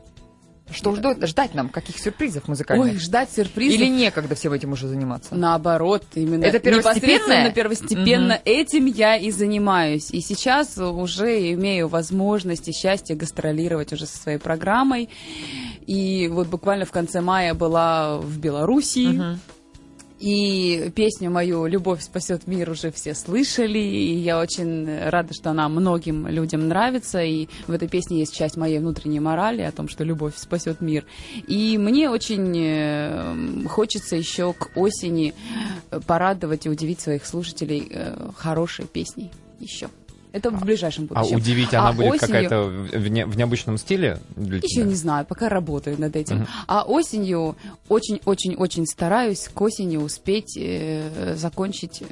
Что 0.70 0.94
ждать, 0.96 1.26
ждать 1.26 1.54
нам? 1.54 1.68
Каких 1.68 1.98
сюрпризов 1.98 2.48
музыкальных? 2.48 2.94
Ой, 2.94 2.98
ждать 2.98 3.30
сюрпризов. 3.30 3.80
Или 3.80 3.88
некогда 3.88 4.34
всем 4.34 4.52
этим 4.52 4.72
уже 4.72 4.88
заниматься? 4.88 5.34
Наоборот, 5.34 6.04
именно 6.14 6.44
Это 6.44 6.58
непосредственно 6.70 7.50
первостепенно 7.50 8.40
этим 8.44 8.86
я 8.86 9.16
и 9.16 9.30
занимаюсь. 9.30 10.10
И 10.10 10.20
сейчас 10.20 10.76
уже 10.78 11.52
имею 11.52 11.88
возможность 11.88 12.68
и 12.68 12.72
счастье 12.72 13.14
гастролировать 13.14 13.92
уже 13.92 14.06
со 14.06 14.18
своей 14.18 14.38
программой. 14.38 15.08
И 15.86 16.28
вот 16.28 16.48
буквально 16.48 16.84
в 16.84 16.90
конце 16.90 17.20
мая 17.20 17.54
была 17.54 18.18
в 18.18 18.38
Белоруссии. 18.38 19.08
Мгм. 19.08 19.40
И 20.18 20.90
песню 20.94 21.30
мою 21.30 21.66
«Любовь 21.66 22.02
спасет 22.02 22.46
мир» 22.46 22.70
уже 22.70 22.90
все 22.90 23.14
слышали, 23.14 23.78
и 23.78 24.14
я 24.16 24.40
очень 24.40 24.86
рада, 25.08 25.34
что 25.34 25.50
она 25.50 25.68
многим 25.68 26.26
людям 26.26 26.68
нравится, 26.68 27.22
и 27.22 27.48
в 27.66 27.72
этой 27.72 27.86
песне 27.86 28.20
есть 28.20 28.34
часть 28.34 28.56
моей 28.56 28.78
внутренней 28.78 29.20
морали 29.20 29.60
о 29.62 29.72
том, 29.72 29.88
что 29.88 30.04
любовь 30.04 30.34
спасет 30.36 30.80
мир. 30.80 31.04
И 31.46 31.76
мне 31.76 32.08
очень 32.08 32.56
э, 32.56 33.66
хочется 33.68 34.16
еще 34.16 34.54
к 34.54 34.70
осени 34.74 35.34
порадовать 36.06 36.64
и 36.64 36.70
удивить 36.70 37.00
своих 37.00 37.26
слушателей 37.26 37.86
э, 37.90 38.30
хорошей 38.36 38.86
песней 38.86 39.30
еще. 39.60 39.88
Это 40.36 40.50
в 40.50 40.60
ближайшем 40.64 41.08
А 41.14 41.20
будущем. 41.20 41.36
удивить 41.36 41.72
она 41.74 41.88
А 41.88 41.92
будет 41.92 42.12
осенью- 42.14 42.20
какая-то 42.20 42.62
в, 42.98 43.08
не- 43.08 43.24
в 43.24 43.36
необычном 43.36 43.78
стиле? 43.78 44.18
для 44.36 44.58
Еще 44.58 44.66
тебя? 44.68 44.84
не 44.84 44.94
знаю, 44.94 45.24
пока 45.24 45.48
работаю 45.48 45.98
над 45.98 46.14
этим. 46.14 46.36
Мгм. 46.36 46.46
А 46.66 46.82
осенью 46.84 47.56
очень-очень-очень 47.88 48.86
стараюсь 48.86 49.48
к 49.52 49.60
осени 49.60 49.96
успеть 49.96 50.56
э, 50.58 51.34
закончить, 51.36 52.02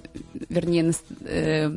вернее, 0.48 0.92
э, 1.26 1.70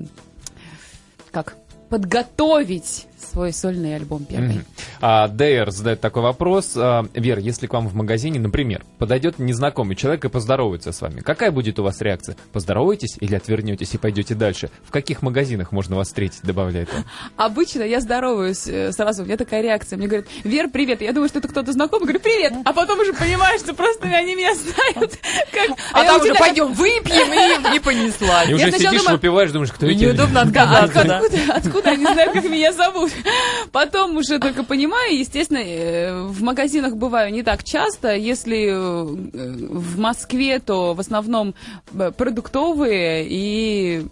как 1.31 1.55
подготовить 1.89 3.07
свой 3.19 3.53
сольный 3.53 3.95
альбом 3.95 4.25
первый. 4.25 4.47
Мгм. 4.55 4.65
А, 5.01 5.27
Дейр 5.27 5.71
задает 5.71 6.01
такой 6.01 6.23
вопрос. 6.23 6.73
А, 6.75 7.05
Вера, 7.13 7.39
если 7.41 7.67
к 7.67 7.73
вам 7.73 7.87
в 7.87 7.95
магазине, 7.95 8.39
например, 8.39 8.83
подойдет 8.97 9.39
незнакомый 9.39 9.95
человек 9.95 10.25
и 10.25 10.29
поздоровается 10.29 10.91
с 10.91 11.01
вами, 11.01 11.21
какая 11.21 11.51
будет 11.51 11.79
у 11.79 11.83
вас 11.83 12.01
реакция? 12.01 12.35
Поздороваетесь 12.53 13.17
или 13.19 13.35
отвернетесь 13.35 13.93
и 13.93 13.97
пойдете 13.97 14.35
дальше? 14.35 14.69
В 14.83 14.91
каких 14.91 15.21
магазинах 15.21 15.71
можно 15.71 15.95
вас 15.95 16.07
встретить, 16.07 16.41
добавляет 16.43 16.89
он? 16.93 17.03
Обычно 17.37 17.83
я 17.83 17.99
здороваюсь 18.01 18.67
э, 18.67 18.91
сразу, 18.91 19.23
у 19.23 19.25
меня 19.25 19.37
такая 19.37 19.61
реакция. 19.61 19.97
Мне 19.97 20.07
говорят, 20.07 20.27
Вер, 20.43 20.69
привет. 20.69 21.01
Я 21.01 21.13
думаю, 21.13 21.29
что 21.29 21.39
это 21.39 21.47
кто-то 21.47 21.71
знакомый. 21.71 22.05
Говорю, 22.05 22.19
привет. 22.19 22.53
А 22.65 22.73
потом 22.73 22.99
уже 22.99 23.13
понимаешь, 23.13 23.61
что 23.61 23.73
просто 23.73 24.07
они 24.07 24.35
меня 24.35 24.53
знают. 24.55 25.17
Как... 25.51 25.77
А 25.93 26.03
я 26.03 26.11
там 26.11 26.21
уже 26.21 26.29
тебя- 26.29 26.39
пойдем 26.39 26.73
выпьем 26.73 27.73
и, 27.73 27.75
и 27.77 27.79
понеслась. 27.79 28.49
И 28.49 28.53
уже 28.53 28.69
сначала 28.69 28.91
сидишь, 28.91 29.01
думаю- 29.01 29.15
выпиваешь, 29.17 29.51
думаешь, 29.51 29.71
кто 29.71 29.87
эти 29.87 30.03
неудобно 30.03 30.41
отказаться, 30.41 31.03
да. 31.03 31.17
откуда, 31.19 31.53
откуда 31.53 31.89
они 31.91 32.05
знают, 32.05 32.33
как 32.33 32.43
меня 32.45 32.73
зовут? 32.73 33.06
Потом 33.71 34.17
уже 34.17 34.39
только 34.39 34.63
понимаю, 34.63 35.17
естественно, 35.17 35.59
э, 35.59 36.21
в 36.23 36.41
магазинах 36.43 36.95
бываю 36.95 37.31
не 37.31 37.43
так 37.43 37.63
часто. 37.63 38.15
Если 38.15 38.67
э, 38.67 39.03
в 39.03 39.99
Москве, 39.99 40.59
то 40.59 40.93
в 40.93 40.99
основном 40.99 41.53
э, 41.93 42.11
продуктовые, 42.11 43.25
и 43.29 44.05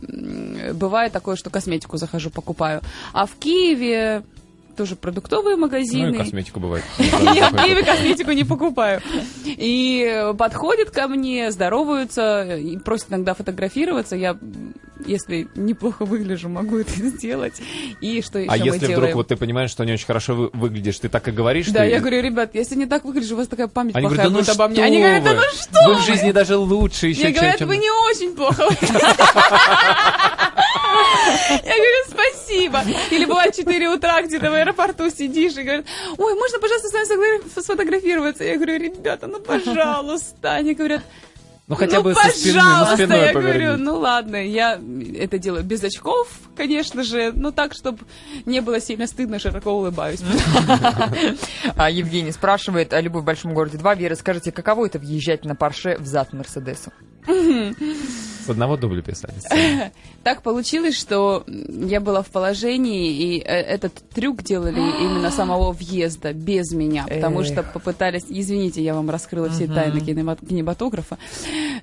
бывает 0.73 1.13
такое, 1.13 1.35
что 1.35 1.49
косметику 1.49 1.97
захожу, 1.97 2.29
покупаю. 2.29 2.81
А 3.13 3.25
в 3.25 3.35
Киеве 3.35 4.23
тоже 4.75 4.95
продуктовые 4.95 5.55
Ну 5.55 5.63
магазины. 5.63 6.15
и 6.15 6.17
косметику 6.17 6.59
бывает. 6.59 6.83
Я 6.97 7.49
в 7.49 7.55
Киеве 7.63 7.83
косметику 7.83 8.31
не 8.31 8.43
покупаю. 8.43 9.01
И 9.45 10.31
подходят 10.37 10.91
ко 10.91 11.07
мне, 11.07 11.51
здороваются, 11.51 12.55
и 12.57 12.77
просят 12.77 13.09
иногда 13.09 13.33
фотографироваться. 13.33 14.15
Я, 14.15 14.37
если 15.05 15.47
неплохо 15.55 16.05
выгляжу, 16.05 16.49
могу 16.49 16.77
это 16.77 16.91
сделать. 16.95 17.61
И 18.01 18.21
что 18.21 18.39
еще 18.39 18.51
А 18.51 18.57
мы 18.57 18.65
если 18.65 18.93
вдруг 18.93 19.13
вот 19.15 19.27
ты 19.29 19.35
понимаешь, 19.35 19.69
что 19.71 19.83
не 19.83 19.93
очень 19.93 20.05
хорошо 20.05 20.35
вы- 20.35 20.49
выглядишь, 20.53 20.99
ты 20.99 21.09
так 21.09 21.27
и 21.27 21.31
говоришь, 21.31 21.67
Да, 21.67 21.83
я 21.83 21.99
говорю, 21.99 22.21
ребят, 22.21 22.51
если 22.53 22.75
не 22.75 22.85
так 22.85 23.03
выгляжу, 23.05 23.35
у 23.35 23.37
вас 23.37 23.47
такая 23.47 23.67
память 23.67 23.95
Они 23.95 24.07
плохая 24.07 24.29
говорят, 24.29 24.31
да 24.31 24.37
ну 24.37 24.39
будет 24.39 24.49
обо 24.55 24.63
что 24.65 24.69
мне. 24.69 24.83
Они 24.83 24.99
говорят, 24.99 25.23
да 25.23 25.29
вы? 25.33 25.37
ну 25.37 25.43
что 25.61 25.87
Вы 25.89 25.95
в 26.01 26.05
жизни 26.05 26.31
даже 26.31 26.57
лучше 26.57 27.07
еще, 27.07 27.23
Мне 27.25 27.31
говорят, 27.33 27.57
чем... 27.59 27.67
вы 27.67 27.77
не 27.77 27.89
очень 27.89 28.35
плохо 28.35 28.65
выглядите. 28.69 28.99
Я 31.49 31.75
говорю, 31.75 32.03
спасибо. 32.09 32.81
Или 33.11 33.25
бывает 33.25 33.55
4 33.55 33.89
утра, 33.89 34.21
где-то 34.21 34.49
в 34.51 34.53
аэропорту 34.53 35.09
сидишь 35.09 35.55
и 35.57 35.63
говорят, 35.63 35.85
ой, 36.17 36.33
можно, 36.35 36.59
пожалуйста, 36.59 36.89
с 36.89 36.93
вами 36.93 37.05
сфотограф- 37.05 37.63
сфотографироваться? 37.63 38.43
Я 38.43 38.55
говорю, 38.55 38.77
ребята, 38.79 39.27
ну, 39.27 39.39
пожалуйста. 39.39 40.53
Они 40.53 40.73
говорят, 40.73 41.01
Ну 41.67 41.75
хотя 41.75 41.97
ну, 41.97 42.03
бы 42.03 42.13
со 42.13 42.29
спины, 42.29 42.53
пожалуйста, 42.59 42.95
спиной 42.95 43.19
я 43.19 43.33
говорю, 43.33 43.47
повернись. 43.53 43.79
ну 43.85 43.97
ладно, 43.97 44.35
я 44.35 44.79
это 45.17 45.39
делаю 45.39 45.63
без 45.63 45.83
очков, 45.83 46.27
конечно 46.55 47.03
же, 47.03 47.31
но 47.33 47.51
так, 47.51 47.73
чтобы 47.73 47.99
не 48.45 48.61
было 48.61 48.79
сильно 48.79 49.07
стыдно, 49.07 49.39
широко 49.39 49.71
улыбаюсь. 49.71 50.21
А 51.75 51.89
Евгений 51.89 52.31
спрашивает 52.31 52.93
о 52.93 53.01
«Любовь 53.01 53.23
в 53.23 53.25
большом 53.25 53.53
городе 53.53 53.77
2». 53.77 53.97
Вера, 53.97 54.15
скажите, 54.15 54.51
каково 54.51 54.85
это 54.85 54.99
въезжать 54.99 55.43
на 55.45 55.55
Порше 55.55 55.97
в 55.99 56.05
зад 56.05 56.33
Мерседесу? 56.33 56.91
С 57.27 58.49
одного 58.49 58.77
дубля 58.77 59.01
писали. 59.01 59.33
Так 60.23 60.41
получилось, 60.41 60.97
что 60.97 61.43
я 61.47 61.99
была 62.01 62.23
в 62.23 62.31
положении, 62.31 63.11
и 63.11 63.39
э, 63.39 63.43
этот 63.43 63.93
трюк 64.09 64.41
делали 64.41 64.79
именно 64.79 65.29
самого 65.39 65.71
въезда, 65.71 66.33
без 66.33 66.71
меня, 66.71 67.05
потому 67.07 67.43
что 67.43 67.61
попытались... 67.61 68.23
Извините, 68.27 68.83
я 68.83 68.95
вам 68.95 69.09
раскрыла 69.11 69.49
все 69.49 69.67
тайны 69.67 69.99
кинема- 69.99 70.37
кинематографа. 70.43 71.19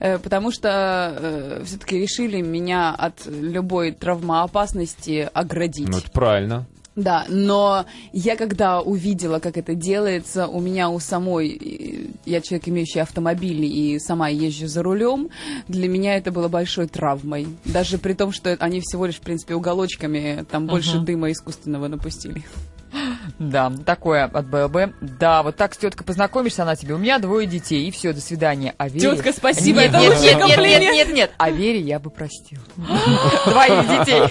Э, 0.00 0.18
Потому 0.18 0.50
что 0.50 1.60
все-таки 1.64 1.98
решили 1.98 2.40
меня 2.40 2.90
от 2.92 3.26
любой 3.26 3.92
травмоопасности 3.92 5.28
оградить. 5.32 5.88
Ну 5.88 5.98
это 5.98 6.10
правильно. 6.10 6.66
Да, 6.94 7.24
но 7.28 7.86
я 8.12 8.36
когда 8.36 8.80
увидела, 8.80 9.38
как 9.38 9.56
это 9.56 9.74
делается, 9.74 10.46
у 10.46 10.60
меня 10.60 10.90
у 10.90 11.00
самой, 11.00 12.10
я 12.26 12.40
человек, 12.42 12.68
имеющий 12.68 12.98
автомобиль, 13.00 13.64
и 13.64 13.98
сама 13.98 14.28
езжу 14.28 14.66
за 14.66 14.82
рулем, 14.82 15.30
для 15.68 15.88
меня 15.88 16.16
это 16.16 16.30
было 16.32 16.48
большой 16.48 16.88
травмой. 16.88 17.46
Даже 17.64 17.96
при 17.96 18.12
том, 18.12 18.30
что 18.32 18.54
они 18.60 18.80
всего 18.80 19.06
лишь, 19.06 19.16
в 19.16 19.20
принципе, 19.20 19.54
уголочками, 19.54 20.44
там 20.50 20.66
больше 20.66 20.96
Мгм. 20.96 21.04
дыма 21.06 21.30
искусственного 21.32 21.88
напустили. 21.88 22.42
Да, 23.50 23.72
такое 23.84 24.24
от 24.24 24.46
БЛБ. 24.46 24.94
Да, 25.00 25.42
вот 25.42 25.56
так 25.56 25.74
с 25.74 25.76
теткой 25.76 26.06
познакомишься, 26.06 26.62
она 26.62 26.76
тебе, 26.76 26.94
у 26.94 26.98
меня 26.98 27.18
двое 27.18 27.46
детей, 27.46 27.88
и 27.88 27.90
все, 27.90 28.12
до 28.12 28.20
свидания. 28.20 28.74
А 28.78 28.88
Вере... 28.88 29.00
Тетка, 29.00 29.32
спасибо, 29.32 29.80
нет, 29.80 29.90
это 29.90 29.98
нет, 30.00 30.10
лучший 30.10 30.22
нет, 30.22 30.36
нет, 30.36 30.56
комплимент. 30.56 30.82
нет, 30.82 30.92
нет, 30.92 31.16
нет, 31.16 31.30
а 31.38 31.50
Вере 31.50 31.80
я 31.80 31.98
бы 31.98 32.10
простил. 32.10 32.60
Двоих 32.76 33.88
детей. 33.88 34.22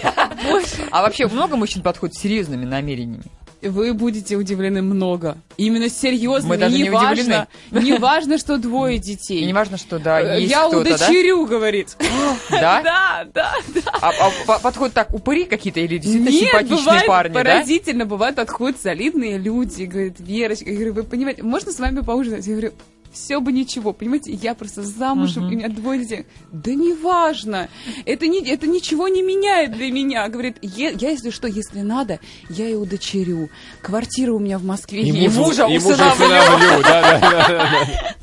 А 0.91 1.01
вообще 1.01 1.27
много 1.27 1.57
мужчин 1.57 1.81
подходят 1.81 2.15
с 2.15 2.21
серьезными 2.21 2.63
намерениями? 2.63 3.25
Вы 3.61 3.93
будете 3.93 4.35
удивлены 4.35 4.81
много. 4.81 5.37
Именно 5.57 5.89
серьезно, 5.89 6.49
Мы 6.49 6.57
даже 6.57 6.75
не, 6.75 6.83
не 6.83 6.89
важно, 6.89 7.47
не 7.71 7.97
важно, 7.97 8.37
что 8.37 8.57
двое 8.57 8.97
детей. 8.97 9.41
И 9.41 9.45
не 9.45 9.53
важно, 9.53 9.77
что 9.77 9.99
да, 9.99 10.19
Э, 10.19 10.39
есть 10.39 10.51
Я 10.51 10.67
кто-то, 10.67 10.89
да? 10.89 10.95
удочерю, 10.95 11.45
говорит. 11.45 11.95
Да? 12.49 12.81
Да, 12.83 13.25
да, 13.33 13.53
да. 13.73 13.81
А, 14.01 14.09
а 14.09 14.31
по- 14.47 14.59
подходят 14.59 14.93
так 14.95 15.13
упыри 15.13 15.45
какие-то 15.45 15.79
или 15.79 15.97
действительно 15.97 16.29
Нет, 16.29 16.39
симпатичные 16.49 16.79
бывает 16.79 17.05
парни, 17.07 17.33
да? 17.33 17.39
поразительно, 17.39 18.05
бывают 18.05 18.35
подходят 18.35 18.81
солидные 18.81 19.37
люди, 19.37 19.83
говорят, 19.83 20.13
Верочка, 20.19 20.69
я 20.69 20.75
говорю, 20.75 20.93
вы 20.93 21.03
понимаете, 21.03 21.43
можно 21.43 21.71
с 21.71 21.79
вами 21.79 21.99
поужинать? 22.01 22.45
Я 22.47 22.53
говорю, 22.53 22.73
все 23.11 23.39
бы 23.39 23.51
ничего, 23.51 23.93
понимаете, 23.93 24.31
я 24.31 24.55
просто 24.55 24.83
замужем, 24.83 25.45
и 25.45 25.55
у 25.55 25.57
меня 25.57 25.69
двое 25.69 25.99
детей. 25.99 26.25
Да 26.51 26.73
неважно, 26.73 27.69
это, 28.05 28.27
не, 28.27 28.39
это 28.39 28.67
ничего 28.67 29.07
не 29.07 29.21
меняет 29.21 29.73
для 29.73 29.91
меня. 29.91 30.27
Говорит, 30.29 30.57
«Е- 30.61 30.95
я, 30.99 31.09
если 31.11 31.29
что, 31.29 31.47
если 31.47 31.81
надо, 31.81 32.19
я 32.49 32.69
и 32.69 32.75
удочерю. 32.75 33.49
Квартира 33.81 34.33
у 34.33 34.39
меня 34.39 34.57
в 34.57 34.63
Москве 34.63 35.01
И 35.01 35.11
есть. 35.11 35.35
мужа 35.37 35.67
и 35.67 35.77
мужа 35.79 36.11
усыновлю. 36.11 36.83
да, 36.83 37.01
да, 37.01 37.19
да, 37.19 37.47
да. 37.47 38.15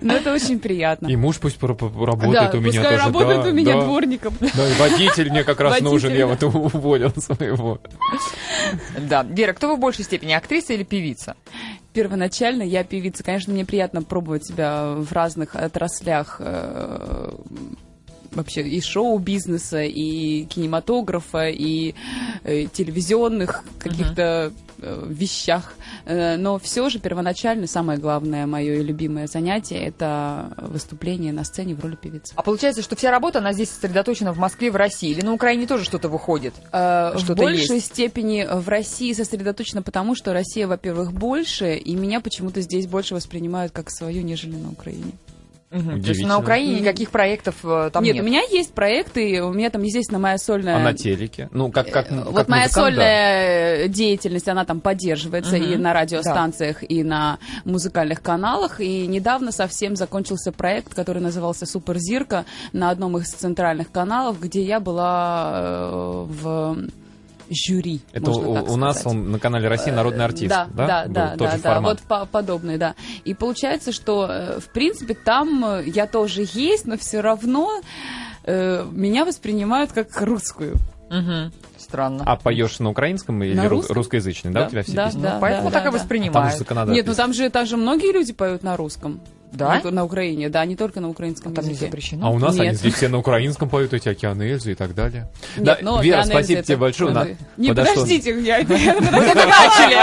Но 0.00 0.14
это 0.14 0.32
очень 0.32 0.58
приятно. 0.58 1.06
И 1.08 1.16
муж 1.16 1.38
пусть 1.38 1.60
работает 1.62 2.52
да, 2.52 2.58
у 2.58 2.60
меня 2.60 2.82
тоже. 2.82 2.96
работает 2.96 3.42
да, 3.42 3.50
у 3.50 3.52
меня 3.52 3.74
да. 3.74 3.84
дворником. 3.84 4.34
Да, 4.40 4.68
и 4.68 4.74
водитель 4.74 5.30
мне 5.30 5.44
как 5.44 5.60
раз 5.60 5.72
Водитель, 5.72 5.92
нужен, 5.92 6.14
я 6.14 6.26
вот 6.26 6.42
уволил 6.42 7.12
своего. 7.18 7.80
Да. 8.98 9.22
Вера, 9.22 9.52
кто 9.52 9.68
вы 9.68 9.76
в 9.76 9.80
большей 9.80 10.04
степени, 10.04 10.32
актриса 10.32 10.72
или 10.72 10.82
певица? 10.82 11.36
Первоначально 11.92 12.62
я 12.62 12.84
певица. 12.84 13.22
Конечно, 13.22 13.52
мне 13.52 13.64
приятно 13.64 14.02
пробовать 14.02 14.46
себя 14.46 14.94
в 14.94 15.12
разных 15.12 15.54
отраслях 15.54 16.36
э, 16.38 17.30
вообще 18.32 18.62
и 18.62 18.80
шоу-бизнеса, 18.80 19.82
и 19.82 20.44
кинематографа, 20.44 21.48
и 21.48 21.94
э, 22.44 22.66
телевизионных 22.72 23.64
каких-то 23.78 24.22
э, 24.22 24.71
вещах. 24.82 25.74
Э, 26.04 26.36
но 26.36 26.58
все 26.58 26.88
же 26.88 26.98
первоначально 26.98 27.66
самое 27.66 27.98
главное 27.98 28.46
мое 28.46 28.74
и 28.74 28.82
любимое 28.82 29.26
занятие 29.26 29.78
это 29.84 30.54
выступление 30.58 31.32
на 31.32 31.44
сцене 31.44 31.74
в 31.74 31.80
роли 31.82 31.96
певицы. 31.96 32.32
А 32.36 32.42
получается, 32.42 32.82
что 32.82 32.96
вся 32.96 33.10
работа, 33.10 33.38
она 33.38 33.52
здесь 33.52 33.70
сосредоточена 33.70 34.32
в 34.32 34.38
Москве, 34.38 34.70
в 34.70 34.76
России, 34.76 35.10
или 35.10 35.22
на 35.22 35.32
Украине 35.32 35.66
тоже 35.66 35.84
что-то 35.84 36.08
выходит? 36.08 36.54
Э, 36.72 37.12
В 37.14 37.18
Что-то 37.18 37.42
большей 37.42 37.76
есть. 37.76 37.86
степени 37.86 38.46
в 38.50 38.68
России 38.68 39.12
сосредоточено 39.12 39.82
потому, 39.82 40.14
что 40.14 40.32
Россия, 40.32 40.66
во-первых, 40.66 41.12
больше, 41.12 41.76
и 41.76 41.94
меня 41.94 42.20
почему-то 42.20 42.60
здесь 42.60 42.86
больше 42.86 43.14
воспринимают 43.14 43.72
как 43.72 43.90
свою, 43.90 44.22
нежели 44.22 44.56
на 44.56 44.70
Украине. 44.70 45.12
Мгм. 45.72 46.02
То 46.02 46.08
есть 46.10 46.24
на 46.24 46.38
Украине 46.38 46.80
никаких 46.80 47.10
проектов 47.10 47.56
э, 47.64 47.90
там 47.92 48.04
нет. 48.04 48.14
нет, 48.14 48.22
у 48.22 48.26
меня 48.26 48.42
есть 48.42 48.74
проекты, 48.74 49.42
у 49.42 49.52
меня 49.52 49.70
там, 49.70 49.82
естественно, 49.82 50.18
моя 50.18 50.36
сольная... 50.38 50.76
А 50.76 50.80
на 50.80 50.92
телеке? 50.92 51.48
Ну, 51.52 51.70
как, 51.72 51.90
как, 51.90 52.12
Э, 52.12 52.16
как 52.16 52.26
вот 52.32 52.48
моя 52.48 52.64
музыкант, 52.64 52.74
да. 52.74 52.82
сольная 52.82 53.88
деятельность, 53.88 54.48
она 54.48 54.64
там 54.64 54.80
поддерживается 54.80 55.56
Мгм. 55.56 55.72
и 55.72 55.76
на 55.76 55.92
радиостанциях, 55.92 56.82
и 56.88 57.02
на 57.02 57.38
музыкальных 57.64 58.20
каналах. 58.22 58.80
И 58.80 59.06
недавно 59.06 59.50
совсем 59.52 59.96
закончился 59.96 60.52
проект, 60.52 60.94
который 60.94 61.22
назывался 61.22 61.64
«Суперзирка» 61.66 62.44
на 62.72 62.90
одном 62.90 63.16
из 63.18 63.30
центральных 63.30 63.90
каналов, 63.90 64.40
где 64.40 64.62
я 64.62 64.78
была 64.80 65.52
э, 65.54 66.26
в 66.28 66.76
жюри, 67.50 68.00
Это 68.12 68.30
можно 68.30 68.48
у, 68.48 68.54
так 68.54 68.68
у 68.70 68.76
нас 68.76 69.06
он 69.06 69.30
на 69.30 69.38
канале 69.38 69.68
России 69.68 69.90
народный 69.90 70.24
артист, 70.24 70.48
Да, 70.50 70.68
да? 70.74 70.86
да, 70.86 71.06
да, 71.06 71.28
тот 71.36 71.48
да, 71.48 71.56
же 71.56 71.62
да, 71.62 71.74
формат. 71.74 72.00
вот 72.00 72.08
по- 72.08 72.26
подобный, 72.26 72.78
да. 72.78 72.94
И 73.24 73.34
получается, 73.34 73.92
что, 73.92 74.26
э, 74.28 74.60
в 74.60 74.68
принципе, 74.72 75.14
там 75.14 75.64
э, 75.64 75.84
я 75.86 76.06
тоже 76.06 76.44
есть, 76.52 76.86
но 76.86 76.96
все 76.96 77.20
равно 77.20 77.80
э, 78.44 78.84
меня 78.90 79.24
воспринимают 79.24 79.92
как 79.92 80.08
русскую. 80.20 80.76
Мгм. 81.10 81.52
Странно. 81.76 82.24
А 82.26 82.36
поешь 82.36 82.78
на 82.78 82.88
украинском 82.90 83.42
или 83.42 83.54
На 83.54 83.64
ру- 83.66 83.68
русском. 83.70 83.96
русскоязычный, 83.96 84.50
да, 84.50 84.60
Да, 84.62 84.66
у 84.66 84.70
тебя 84.70 84.82
все 84.82 84.92
да, 84.92 85.04
песни? 85.06 85.18
Ну, 85.18 85.24
да, 85.24 85.38
поэтому 85.40 85.68
да, 85.70 85.72
так 85.74 85.82
да, 85.84 85.88
и 85.88 85.92
да. 85.92 85.98
Там 85.98 86.00
воспринимают. 86.00 86.58
же. 86.58 86.92
Нет, 86.94 87.06
ну 87.06 87.14
там 87.14 87.32
же, 87.34 87.50
там 87.50 87.66
же 87.66 87.76
многие 87.76 88.12
люди 88.12 88.32
поют 88.32 88.62
на 88.62 88.76
русском. 88.76 89.20
Да? 89.52 89.80
На 89.84 90.04
Украине, 90.04 90.48
да, 90.48 90.64
не 90.64 90.76
только 90.76 91.00
на 91.00 91.08
украинском 91.10 91.52
А 91.52 91.56
там 91.56 91.64
не 91.66 91.70
языке. 91.72 91.86
запрещено? 91.86 92.26
А 92.26 92.30
у 92.30 92.38
нас 92.38 92.54
Нет. 92.54 92.66
они 92.68 92.74
здесь 92.76 92.94
все 92.94 93.08
на 93.08 93.18
украинском 93.18 93.68
поют, 93.68 93.92
эти 93.92 94.08
океаны 94.08 94.44
Эльзы 94.44 94.72
и 94.72 94.74
так 94.74 94.94
далее. 94.94 95.28
Нет, 95.56 95.64
да, 95.64 95.78
ну, 95.82 96.00
Вера, 96.00 96.22
спасибо 96.24 96.38
Эльзы 96.38 96.62
тебе 96.64 96.74
это- 96.74 96.76
большое. 96.78 97.12
На- 97.12 97.26
Не, 97.58 97.68
подошло. 97.68 97.94
подождите, 97.94 98.40
я, 98.40 98.58
мы 98.62 98.64
только 98.64 99.46
начали. 99.46 99.96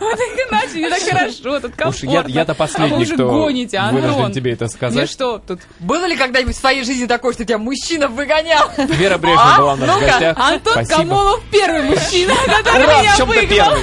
Мы 0.00 0.16
только 0.16 0.52
начали, 0.52 0.88
так 0.90 1.02
хорошо, 1.02 1.60
тут 1.60 1.74
комфортно. 1.74 2.28
я-то 2.28 2.52
а 2.52 2.54
вы 2.54 2.58
последний, 2.58 2.96
уже 3.02 3.14
кто 3.14 3.28
гоните, 3.28 3.80
вынужден 3.90 4.14
Антон. 4.16 4.32
тебе 4.32 4.52
это 4.52 4.68
сказать. 4.68 5.10
что 5.10 5.38
тут? 5.38 5.60
Было 5.80 6.06
ли 6.06 6.16
когда-нибудь 6.16 6.54
в 6.54 6.58
своей 6.58 6.84
жизни 6.84 7.06
такое, 7.06 7.32
что 7.32 7.44
тебя 7.44 7.58
мужчина 7.58 8.08
выгонял? 8.08 8.70
Вера 8.78 9.18
Брежнева 9.18 9.54
А? 9.54 9.58
была 9.58 9.72
у 9.74 9.76
нас 9.76 9.96
в 9.96 10.00
гостях. 10.00 10.38
Антон 10.38 10.72
Спасибо. 10.74 10.96
Камолов 10.96 11.42
первый 11.50 11.82
мужчина, 11.82 12.34
который 12.62 12.84
Ура, 12.84 12.98
в 12.98 13.02
меня 13.02 13.24
выгнал. 13.24 13.46
первый. 13.48 13.80